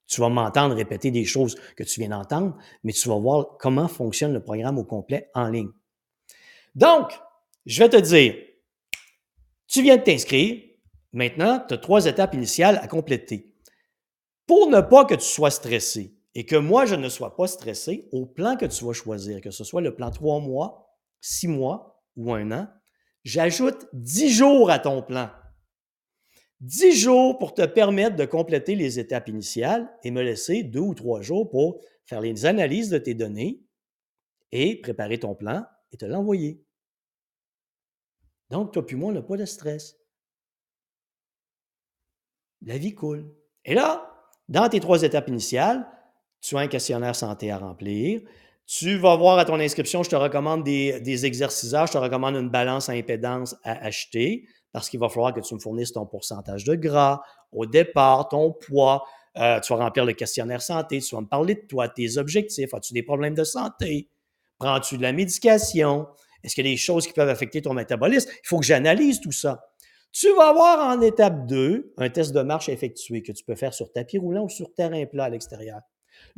[0.06, 3.88] Tu vas m'entendre répéter des choses que tu viens d'entendre, mais tu vas voir comment
[3.88, 5.70] fonctionne le programme au complet en ligne.
[6.74, 7.10] Donc,
[7.66, 8.34] je vais te dire,
[9.66, 10.62] tu viens de t'inscrire.
[11.12, 13.54] Maintenant, tu as trois étapes initiales à compléter.
[14.46, 18.08] Pour ne pas que tu sois stressé et que moi, je ne sois pas stressé,
[18.12, 20.87] au plan que tu vas choisir, que ce soit le plan trois mois,
[21.20, 22.68] six mois ou un an,
[23.24, 25.30] j'ajoute dix jours à ton plan.
[26.60, 30.94] 10 jours pour te permettre de compléter les étapes initiales et me laisser deux ou
[30.94, 33.62] trois jours pour faire les analyses de tes données
[34.50, 36.64] et préparer ton plan et te l'envoyer.
[38.50, 39.96] Donc, toi puis moi, on n'a pas de stress.
[42.62, 43.32] La vie coule.
[43.64, 45.88] Et là, dans tes trois étapes initiales,
[46.40, 48.22] tu as un questionnaire santé à remplir.
[48.70, 52.34] Tu vas voir à ton inscription, je te recommande des, des exerciceurs, je te recommande
[52.34, 56.04] une balance à impédance à acheter parce qu'il va falloir que tu me fournisses ton
[56.04, 59.04] pourcentage de gras au départ, ton poids.
[59.38, 62.74] Euh, tu vas remplir le questionnaire santé, tu vas me parler de toi, tes objectifs.
[62.74, 64.10] As-tu des problèmes de santé?
[64.58, 66.06] Prends-tu de la médication?
[66.44, 68.30] Est-ce qu'il y a des choses qui peuvent affecter ton métabolisme?
[68.30, 69.64] Il faut que j'analyse tout ça.
[70.12, 73.72] Tu vas avoir en étape 2 un test de marche effectué que tu peux faire
[73.72, 75.80] sur tapis roulant ou sur terrain plat à l'extérieur.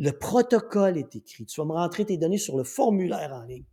[0.01, 1.47] Le protocole est écrit.
[1.47, 3.67] Tu vas me rentrer tes données sur le formulaire en ligne.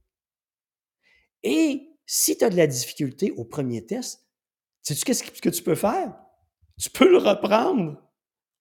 [1.42, 4.28] Et si tu as de la difficulté au premier test,
[4.88, 6.14] Sais-tu qu'est-ce que tu peux faire?
[6.80, 8.02] Tu peux le reprendre.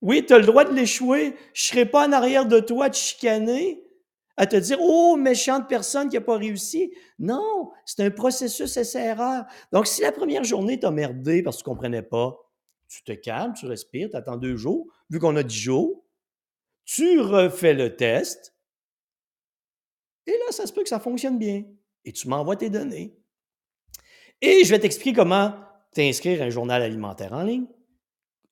[0.02, 1.36] Oui, tu as le droit de l'échouer.
[1.54, 3.84] Je ne serai pas en arrière de toi te chicaner,
[4.36, 6.92] à te dire Oh, méchante personne qui n'a pas réussi.
[7.20, 9.44] Non, c'est un processus essai-erreur.
[9.70, 12.36] Donc, si la première journée t'a merdé parce que tu ne comprenais pas,
[12.88, 16.04] tu te calmes, tu respires, tu attends deux jours, vu qu'on a dix jours,
[16.86, 18.54] tu refais le test,
[20.26, 21.64] et là, ça se peut que ça fonctionne bien.
[22.04, 23.16] Et tu m'envoies tes données.
[24.40, 25.54] Et je vais t'expliquer comment
[25.92, 27.66] t'inscrire à un journal alimentaire en ligne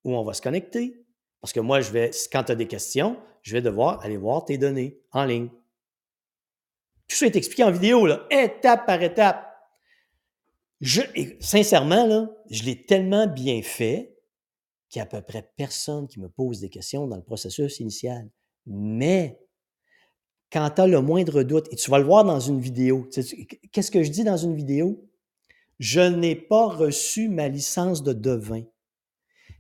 [0.04, 1.04] où on va se connecter.
[1.40, 4.44] Parce que moi, je vais, quand tu as des questions, je vais devoir aller voir
[4.44, 5.48] tes données en ligne.
[7.08, 9.50] Tout ça est expliqué en vidéo, là, étape par étape.
[11.40, 14.13] Sincèrement, je l'ai tellement bien fait
[14.94, 17.80] qu'il n'y a à peu près personne qui me pose des questions dans le processus
[17.80, 18.28] initial.
[18.66, 19.38] Mais
[20.50, 23.08] quand tu as le moindre doute, et tu vas le voir dans une vidéo,
[23.72, 25.04] qu'est-ce que je dis dans une vidéo?
[25.78, 28.62] je n'ai pas reçu ma licence de devin.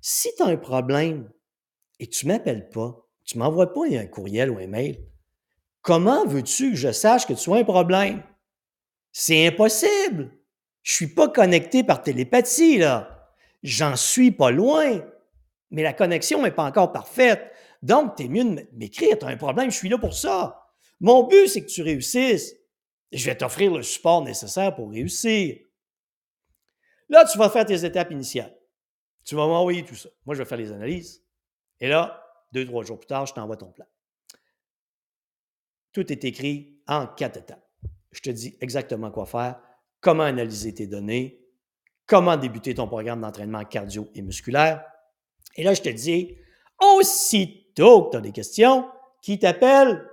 [0.00, 1.30] Si tu as un problème
[1.98, 5.04] et tu ne m'appelles pas, tu ne m'envoies pas un courriel ou un mail,
[5.82, 8.22] comment veux-tu que je sache que tu as un problème?
[9.12, 10.30] C'est impossible.
[10.82, 13.32] Je ne suis pas connecté par télépathie, là.
[13.62, 15.00] J'en suis pas loin.
[15.74, 17.50] Mais la connexion n'est pas encore parfaite.
[17.82, 19.18] Donc, tu es mieux de m'écrire.
[19.18, 20.68] Tu as un problème, je suis là pour ça.
[21.00, 22.54] Mon but, c'est que tu réussisses.
[23.10, 25.58] Je vais t'offrir le support nécessaire pour réussir.
[27.08, 28.56] Là, tu vas faire tes étapes initiales.
[29.24, 30.08] Tu vas m'envoyer tout ça.
[30.24, 31.24] Moi, je vais faire les analyses.
[31.80, 33.86] Et là, deux, trois jours plus tard, je t'envoie ton plan.
[35.92, 37.68] Tout est écrit en quatre étapes.
[38.12, 39.60] Je te dis exactement quoi faire,
[40.00, 41.44] comment analyser tes données,
[42.06, 44.84] comment débuter ton programme d'entraînement cardio et musculaire.
[45.56, 46.36] Et là, je te dis,
[46.80, 48.90] aussitôt que tu as des questions,
[49.20, 50.10] qui t'appelle?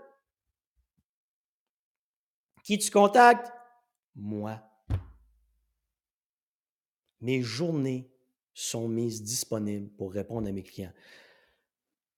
[2.63, 3.51] Qui tu contactes?
[4.15, 4.59] Moi.
[7.19, 8.09] Mes journées
[8.53, 10.93] sont mises disponibles pour répondre à mes clients.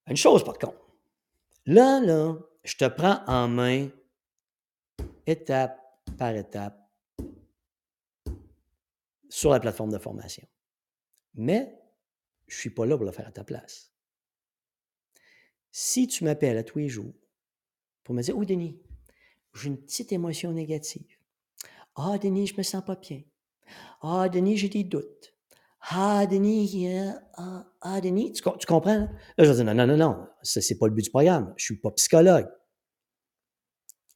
[0.07, 0.80] Une chose par contre,
[1.65, 3.89] là, là, je te prends en main
[5.26, 5.80] étape
[6.17, 6.80] par étape
[9.30, 10.45] sur la plateforme de formation.
[11.34, 11.82] Mais
[12.53, 13.91] je ne suis pas là pour le faire à ta place.
[15.71, 17.13] Si tu m'appelles à tous les jours
[18.03, 18.79] pour me dire Oh, Denis,
[19.55, 21.17] j'ai une petite émotion négative.
[21.95, 23.23] Ah, Denis, je me sens pas bien.
[24.01, 25.33] Ah, Denis, j'ai des doutes.
[25.81, 26.87] Ah, Denis,
[27.33, 28.99] ah, ah, Denis, tu, comprends?
[28.99, 31.53] Là, je vais dire non, non, non, non, ce n'est pas le but du programme.
[31.57, 32.49] Je ne suis pas psychologue.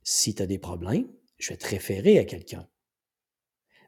[0.04, 2.70] Si tu as des problèmes, je vais te référer à quelqu'un.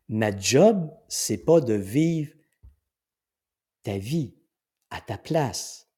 [0.08, 2.34] Ma job, c'est pas de vivre
[3.84, 4.39] ta vie
[4.90, 5.90] à ta place.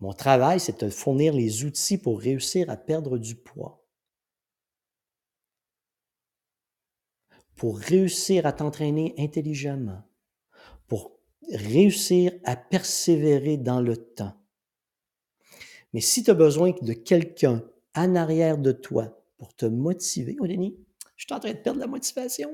[0.00, 3.84] Mon travail, c'est de te fournir les outils pour réussir à perdre du poids.
[7.56, 10.04] Pour réussir à t'entraîner intelligemment.
[10.86, 11.18] Pour
[11.50, 14.34] réussir à persévérer dans le temps.
[15.92, 17.64] Mais si tu as besoin de quelqu'un
[17.94, 20.78] en arrière de toi pour te motiver, oh Denis,
[21.16, 22.50] je suis en train de perdre la motivation.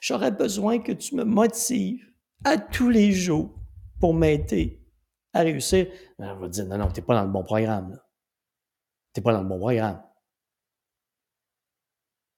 [0.00, 2.12] J'aurais besoin que tu me motives
[2.44, 3.54] à tous les jours
[4.00, 4.82] pour m'aider
[5.32, 5.86] à réussir.
[6.18, 8.00] Ben, on va dire, non, non, tu n'es pas dans le bon programme.
[9.12, 10.02] Tu n'es pas dans le bon programme.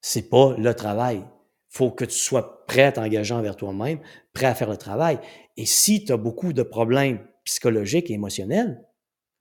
[0.01, 1.19] C'est pas le travail.
[1.19, 4.01] Il faut que tu sois prêt à t'engager envers toi-même,
[4.33, 5.19] prêt à faire le travail.
[5.57, 8.85] Et si tu as beaucoup de problèmes psychologiques et émotionnels,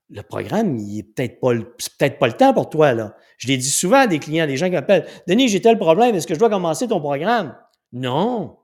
[0.10, 3.14] le programme, il est peut-être pas, peut-être pas le temps pour toi.
[3.38, 5.08] Je l'ai dit souvent à des clients, des gens qui appellent.
[5.28, 7.58] Denis, j'ai tel problème, est-ce que je dois commencer ton programme?
[7.92, 8.58] Non.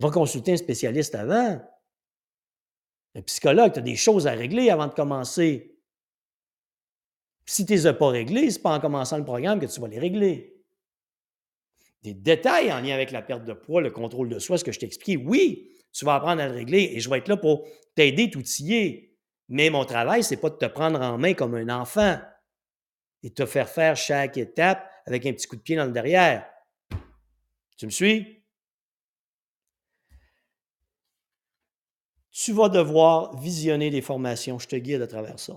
[0.00, 1.60] Va consulter un spécialiste avant.
[3.14, 5.78] Un psychologue, tu as des choses à régler avant de commencer.
[7.46, 9.66] Si tu ne les as pas réglées, ce n'est pas en commençant le programme que
[9.66, 10.62] tu vas les régler.
[12.02, 14.72] Des détails en lien avec la perte de poids, le contrôle de soi, ce que
[14.72, 17.36] je t'ai expliqué, oui, tu vas apprendre à le régler et je vais être là
[17.36, 19.16] pour t'aider, t'outiller.
[19.48, 22.18] Mais mon travail, ce n'est pas de te prendre en main comme un enfant
[23.22, 26.46] et te faire faire chaque étape avec un petit coup de pied dans le derrière.
[27.76, 28.43] Tu me suis?
[32.36, 34.58] Tu vas devoir visionner des formations.
[34.58, 35.56] Je te guide à travers ça.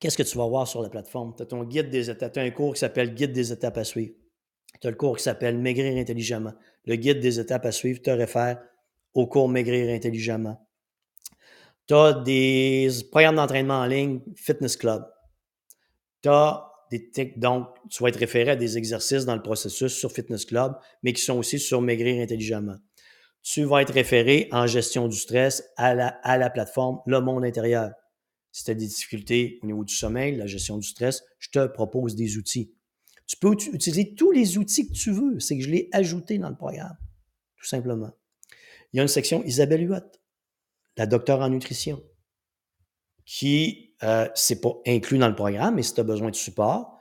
[0.00, 1.34] Qu'est-ce que tu vas voir sur la plateforme?
[1.36, 2.32] Tu as ton guide des étapes.
[2.32, 4.14] Tu un cours qui s'appelle Guide des étapes à suivre.
[4.80, 6.54] Tu as le cours qui s'appelle Maigrir intelligemment.
[6.86, 8.62] Le guide des étapes à suivre te réfère
[9.12, 10.66] au cours Maigrir intelligemment.
[11.86, 15.04] Tu as des programmes d'entraînement en ligne, Fitness Club.
[16.22, 20.10] Tu as des donc, tu vas être référé à des exercices dans le processus sur
[20.10, 22.78] Fitness Club, mais qui sont aussi sur Maigrir intelligemment.
[23.42, 27.44] Tu vas être référé en gestion du stress à la, à la plateforme Le Monde
[27.44, 27.90] intérieur.
[28.52, 31.66] Si tu as des difficultés au niveau du sommeil, la gestion du stress, je te
[31.66, 32.74] propose des outils.
[33.26, 35.38] Tu peux utiliser tous les outils que tu veux.
[35.38, 36.96] C'est que je l'ai ajouté dans le programme,
[37.56, 38.10] tout simplement.
[38.92, 40.18] Il y a une section Isabelle Huot,
[40.96, 42.02] la docteure en nutrition,
[43.24, 46.98] qui euh, c'est pas inclus dans le programme, mais si tu as besoin de support,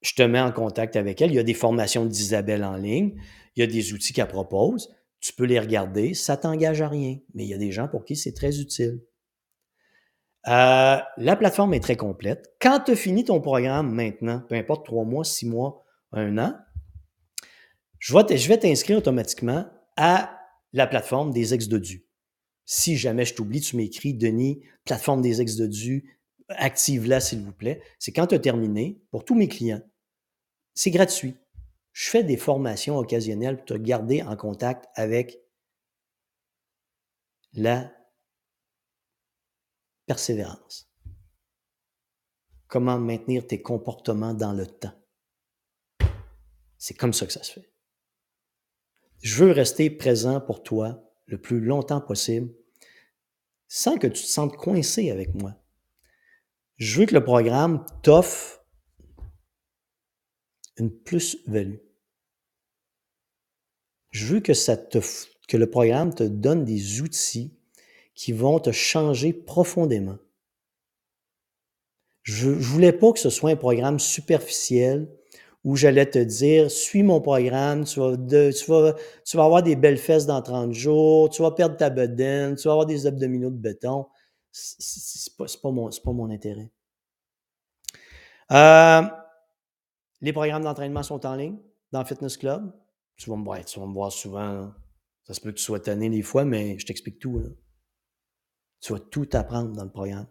[0.00, 1.30] je te mets en contact avec elle.
[1.30, 3.20] Il y a des formations d'Isabelle en ligne,
[3.54, 4.95] il y a des outils qu'elle propose.
[5.26, 8.04] Tu peux les regarder, ça t'engage à rien, mais il y a des gens pour
[8.04, 9.00] qui c'est très utile.
[10.46, 12.54] Euh, la plateforme est très complète.
[12.60, 16.56] Quand tu as fini ton programme maintenant, peu importe trois mois, six mois, un an,
[17.98, 19.66] je vais t'inscrire automatiquement
[19.96, 20.38] à
[20.72, 21.82] la plateforme des ex de.
[22.64, 25.68] Si jamais je t'oublie, tu m'écris Denis, plateforme des ex de
[26.50, 27.82] active-la, s'il vous plaît.
[27.98, 29.82] C'est quand tu as terminé, pour tous mes clients,
[30.72, 31.34] c'est gratuit.
[31.96, 35.40] Je fais des formations occasionnelles pour te garder en contact avec
[37.54, 37.90] la
[40.04, 40.92] persévérance.
[42.66, 44.92] Comment maintenir tes comportements dans le temps.
[46.76, 47.72] C'est comme ça que ça se fait.
[49.22, 52.52] Je veux rester présent pour toi le plus longtemps possible
[53.68, 55.56] sans que tu te sentes coincé avec moi
[56.76, 58.62] je veux que le programme t'offre
[60.76, 61.78] une plus-value.
[64.16, 64.98] Je veux que, ça te,
[65.46, 67.54] que le programme te donne des outils
[68.14, 70.16] qui vont te changer profondément.
[72.22, 75.06] Je ne voulais pas que ce soit un programme superficiel
[75.64, 79.76] où j'allais te dire, suis mon programme, tu vas, tu, vas, tu vas avoir des
[79.76, 83.50] belles fesses dans 30 jours, tu vas perdre ta bedaine, tu vas avoir des abdominaux
[83.50, 84.06] de béton.
[84.50, 86.70] Ce n'est pas, pas, mon, pas mon intérêt.
[88.50, 89.02] Euh,
[90.22, 91.58] les programmes d'entraînement sont en ligne
[91.92, 92.72] dans Fitness Club.
[93.16, 94.72] Tu vas me voir, tu vas me voir souvent.
[95.24, 97.42] Ça se peut que tu sois tanné des fois, mais je t'explique tout.
[98.80, 100.26] Tu vas tout apprendre dans le programme.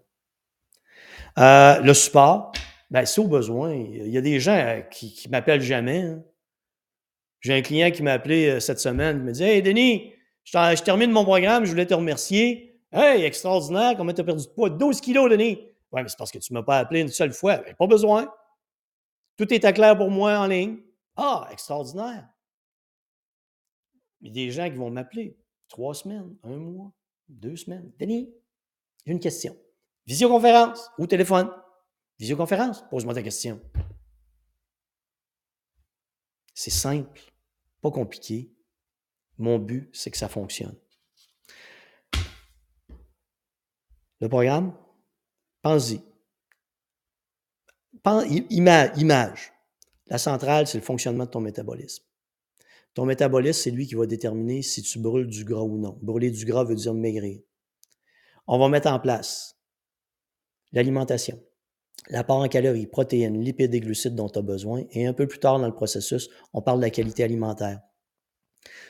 [1.37, 2.51] Euh, le support,
[2.89, 3.73] ben, c'est au besoin.
[3.73, 6.01] Il y a des gens euh, qui, ne m'appellent jamais.
[6.01, 6.23] Hein.
[7.41, 9.17] J'ai un client qui m'a appelé euh, cette semaine.
[9.17, 10.13] Il me dit Hey, Denis,
[10.43, 12.79] je, termine mon programme, je voulais te remercier.
[12.91, 14.69] Hey, extraordinaire, comment tu as perdu de poids?
[14.69, 15.59] 12 kilos, Denis.
[15.91, 17.57] Oui, mais c'est parce que tu ne m'as pas appelé une seule fois.
[17.57, 18.31] Ben, pas besoin.
[19.37, 20.77] Tout est clair pour moi en ligne.
[21.17, 22.29] Ah, extraordinaire.
[24.25, 25.37] A des gens qui vont m'appeler.
[25.67, 26.91] Trois semaines, un mois,
[27.29, 27.91] deux semaines.
[27.99, 28.33] Denis,
[29.05, 29.55] j'ai une question.
[30.07, 31.51] Visioconférence ou téléphone?
[32.19, 33.61] Visioconférence, pose-moi ta question.
[36.53, 37.21] C'est simple,
[37.81, 38.51] pas compliqué.
[39.37, 40.75] Mon but, c'est que ça fonctionne.
[44.21, 44.75] Le programme,
[45.61, 46.01] pense-y.
[48.51, 49.53] Image.
[50.07, 52.05] La centrale, c'est le fonctionnement de ton métabolisme.
[52.95, 55.99] Ton métabolisme, c'est lui qui va déterminer si tu brûles du gras ou non.
[56.01, 57.41] Brûler du gras veut dire maigrir.
[58.47, 59.57] On va mettre en place
[60.71, 61.41] l'alimentation,
[62.09, 64.85] l'apport en calories, protéines, lipides et glucides dont tu as besoin.
[64.91, 67.81] Et un peu plus tard dans le processus, on parle de la qualité alimentaire.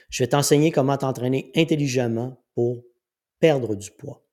[0.09, 2.83] Je vais t'enseigner comment t'entraîner intelligemment pour
[3.39, 4.23] perdre du poids.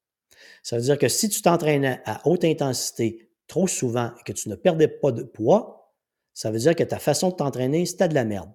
[0.62, 4.50] Ça veut dire que si tu t'entraînais à haute intensité trop souvent et que tu
[4.50, 5.94] ne perdais pas de poids,
[6.34, 8.50] ça veut dire que ta façon de t'entraîner, c'était de la merde.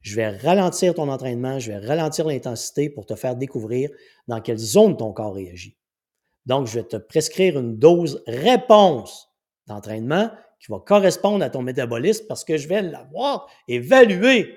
[0.00, 3.90] Je vais ralentir ton entraînement, je vais ralentir l'intensité pour te faire découvrir
[4.28, 5.76] dans quelle zone ton corps réagit.
[6.46, 9.28] Donc, je vais te prescrire une dose réponse
[9.66, 10.30] d'entraînement
[10.60, 14.56] qui va correspondre à ton métabolisme parce que je vais l'avoir évalué.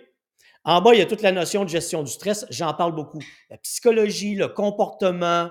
[0.64, 2.46] En bas, il y a toute la notion de gestion du stress.
[2.50, 3.20] J'en parle beaucoup.
[3.50, 5.50] La psychologie, le comportement,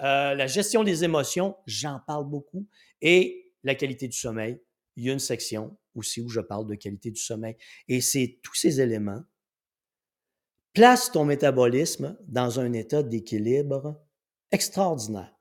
[0.00, 2.66] euh, la gestion des émotions, j'en parle beaucoup.
[3.00, 4.60] Et la qualité du sommeil.
[4.96, 7.56] Il y a une section aussi où je parle de qualité du sommeil.
[7.88, 9.22] Et c'est tous ces éléments.
[10.74, 14.00] Place ton métabolisme dans un état d'équilibre
[14.52, 15.34] extraordinaire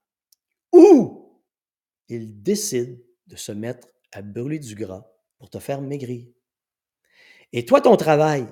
[0.72, 1.42] ou
[2.10, 5.06] il décide de se mettre à brûler du gras
[5.38, 6.28] pour te faire maigrir.
[7.54, 8.48] Et toi, ton travail,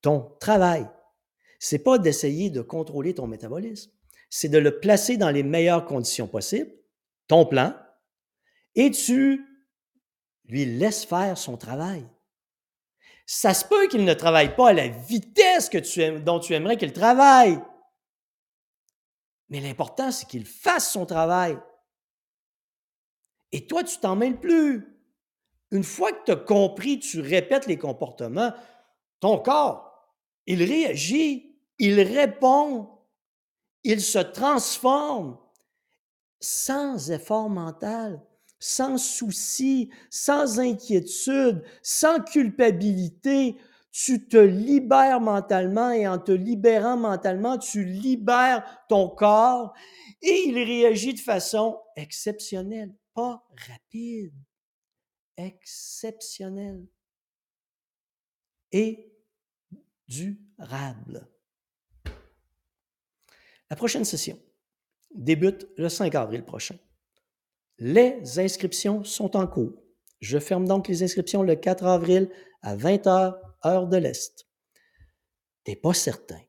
[0.00, 0.88] ton travail,
[1.58, 3.92] c'est pas d'essayer de contrôler ton métabolisme,
[4.30, 6.72] c'est de le placer dans les meilleures conditions possibles,
[7.28, 7.76] ton plan,
[8.74, 9.46] et tu
[10.52, 12.06] lui laisses faire son travail.
[13.24, 16.76] Ça se peut qu'il ne travaille pas à la vitesse que tu dont tu aimerais
[16.76, 17.58] qu'il travaille.
[19.48, 21.58] Mais l'important, c'est qu'il fasse son travail.
[23.50, 24.86] Et toi, tu t'en mêles plus.
[25.70, 28.52] Une fois que tu as compris, tu répètes les comportements,
[29.20, 29.90] ton corps,
[30.46, 32.90] il réagit, il répond,
[33.84, 35.38] il se transforme
[36.40, 38.20] sans effort mental,
[38.62, 43.56] sans souci, sans inquiétude, sans culpabilité,
[43.90, 49.74] tu te libères mentalement et en te libérant mentalement, tu libères ton corps
[50.22, 54.32] et il réagit de façon exceptionnelle, pas rapide,
[55.36, 56.86] exceptionnelle
[58.70, 59.12] et
[60.06, 61.28] durable.
[63.68, 64.38] La prochaine session
[65.12, 66.76] débute le 5 avril prochain.
[67.84, 69.72] Les inscriptions sont en cours.
[70.20, 72.30] Je ferme donc les inscriptions le 4 avril
[72.60, 74.46] à 20h heure de l'Est,
[75.64, 76.40] tu n'es pas certain,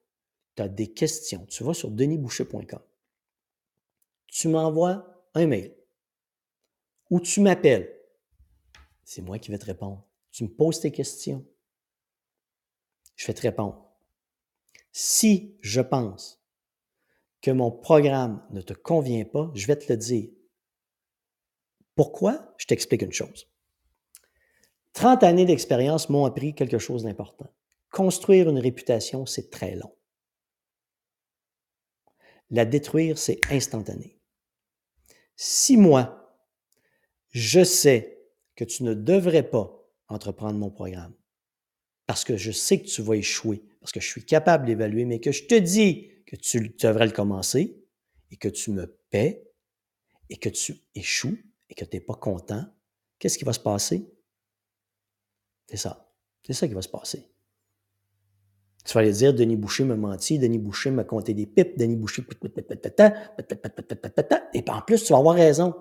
[0.56, 2.84] tu as des questions, tu vas sur denisboucher.com,
[4.28, 5.76] tu m'envoies un mail
[7.10, 7.92] ou tu m'appelles.
[9.04, 10.08] C'est moi qui vais te répondre.
[10.32, 11.44] Tu me poses tes questions.
[13.16, 13.92] Je vais te répondre.
[14.92, 16.46] Si je pense
[17.42, 20.30] que mon programme ne te convient pas, je vais te le dire.
[21.96, 22.54] Pourquoi?
[22.58, 23.48] Je t'explique une chose.
[24.94, 27.52] 30 années d'expérience m'ont appris quelque chose d'important.
[27.92, 29.96] Construire une réputation, c'est très long.
[32.50, 34.20] La détruire, c'est instantané.
[35.36, 36.38] Si moi,
[37.30, 38.22] je sais
[38.56, 41.16] que tu ne devrais pas entreprendre mon programme,
[42.06, 45.20] parce que je sais que tu vas échouer, parce que je suis capable d'évaluer, mais
[45.20, 47.84] que je te dis que tu devrais le commencer
[48.30, 49.48] et que tu me paies
[50.30, 51.38] et que tu échoues
[51.74, 52.64] et que tu n'es pas content,
[53.18, 54.08] qu'est-ce qui va se passer?
[55.68, 56.14] C'est ça.
[56.46, 57.28] C'est ça qui va se passer.
[58.86, 61.96] Tu vas aller dire, Denis Boucher m'a menti, Denis Boucher m'a compté des pipes, Denis
[61.96, 62.24] Boucher...
[64.54, 65.74] Et en plus, tu vas avoir raison.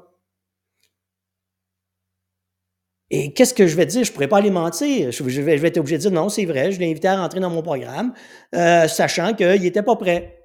[3.10, 4.04] Et qu'est-ce que je vais te dire?
[4.04, 5.10] Je ne pourrais pas aller mentir.
[5.10, 7.50] Je vais, être obligé de dire non, c'est vrai, je l'ai invité à rentrer dans
[7.50, 8.14] mon programme,
[8.54, 10.38] euh, sachant qu'il n'était pas prêt.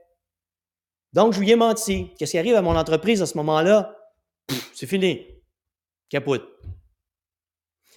[1.13, 2.11] Donc, je lui ai menti.
[2.17, 3.95] Qu'est-ce qui arrive à mon entreprise à ce moment-là?
[4.73, 5.36] C'est fini.
[6.09, 6.47] Capote.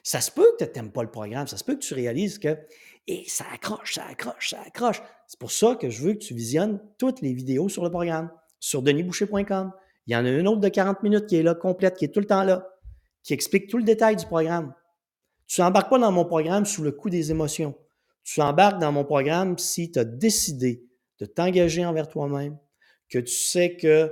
[0.03, 2.39] Ça se peut que tu n'aimes pas le programme, ça se peut que tu réalises
[2.39, 2.57] que
[3.07, 5.03] et ça accroche, ça accroche, ça accroche.
[5.27, 8.31] C'est pour ça que je veux que tu visionnes toutes les vidéos sur le programme,
[8.59, 9.73] sur denisboucher.com.
[10.07, 12.15] Il y en a une autre de 40 minutes qui est là, complète, qui est
[12.15, 12.67] tout le temps là,
[13.23, 14.75] qui explique tout le détail du programme.
[15.47, 17.77] Tu n'embarques pas dans mon programme sous le coup des émotions.
[18.23, 20.85] Tu embarques dans mon programme si tu as décidé
[21.19, 22.57] de t'engager envers toi-même,
[23.09, 24.11] que tu sais qu'il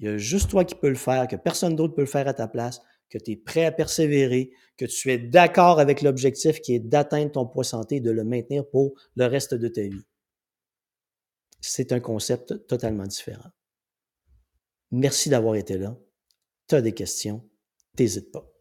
[0.00, 2.34] y a juste toi qui peux le faire, que personne d'autre peut le faire à
[2.34, 2.80] ta place,
[3.12, 7.32] que tu es prêt à persévérer, que tu es d'accord avec l'objectif qui est d'atteindre
[7.32, 10.06] ton poids santé et de le maintenir pour le reste de ta vie.
[11.60, 13.50] C'est un concept totalement différent.
[14.90, 15.96] Merci d'avoir été là.
[16.68, 17.48] Tu as des questions,
[17.98, 18.51] n'hésite pas.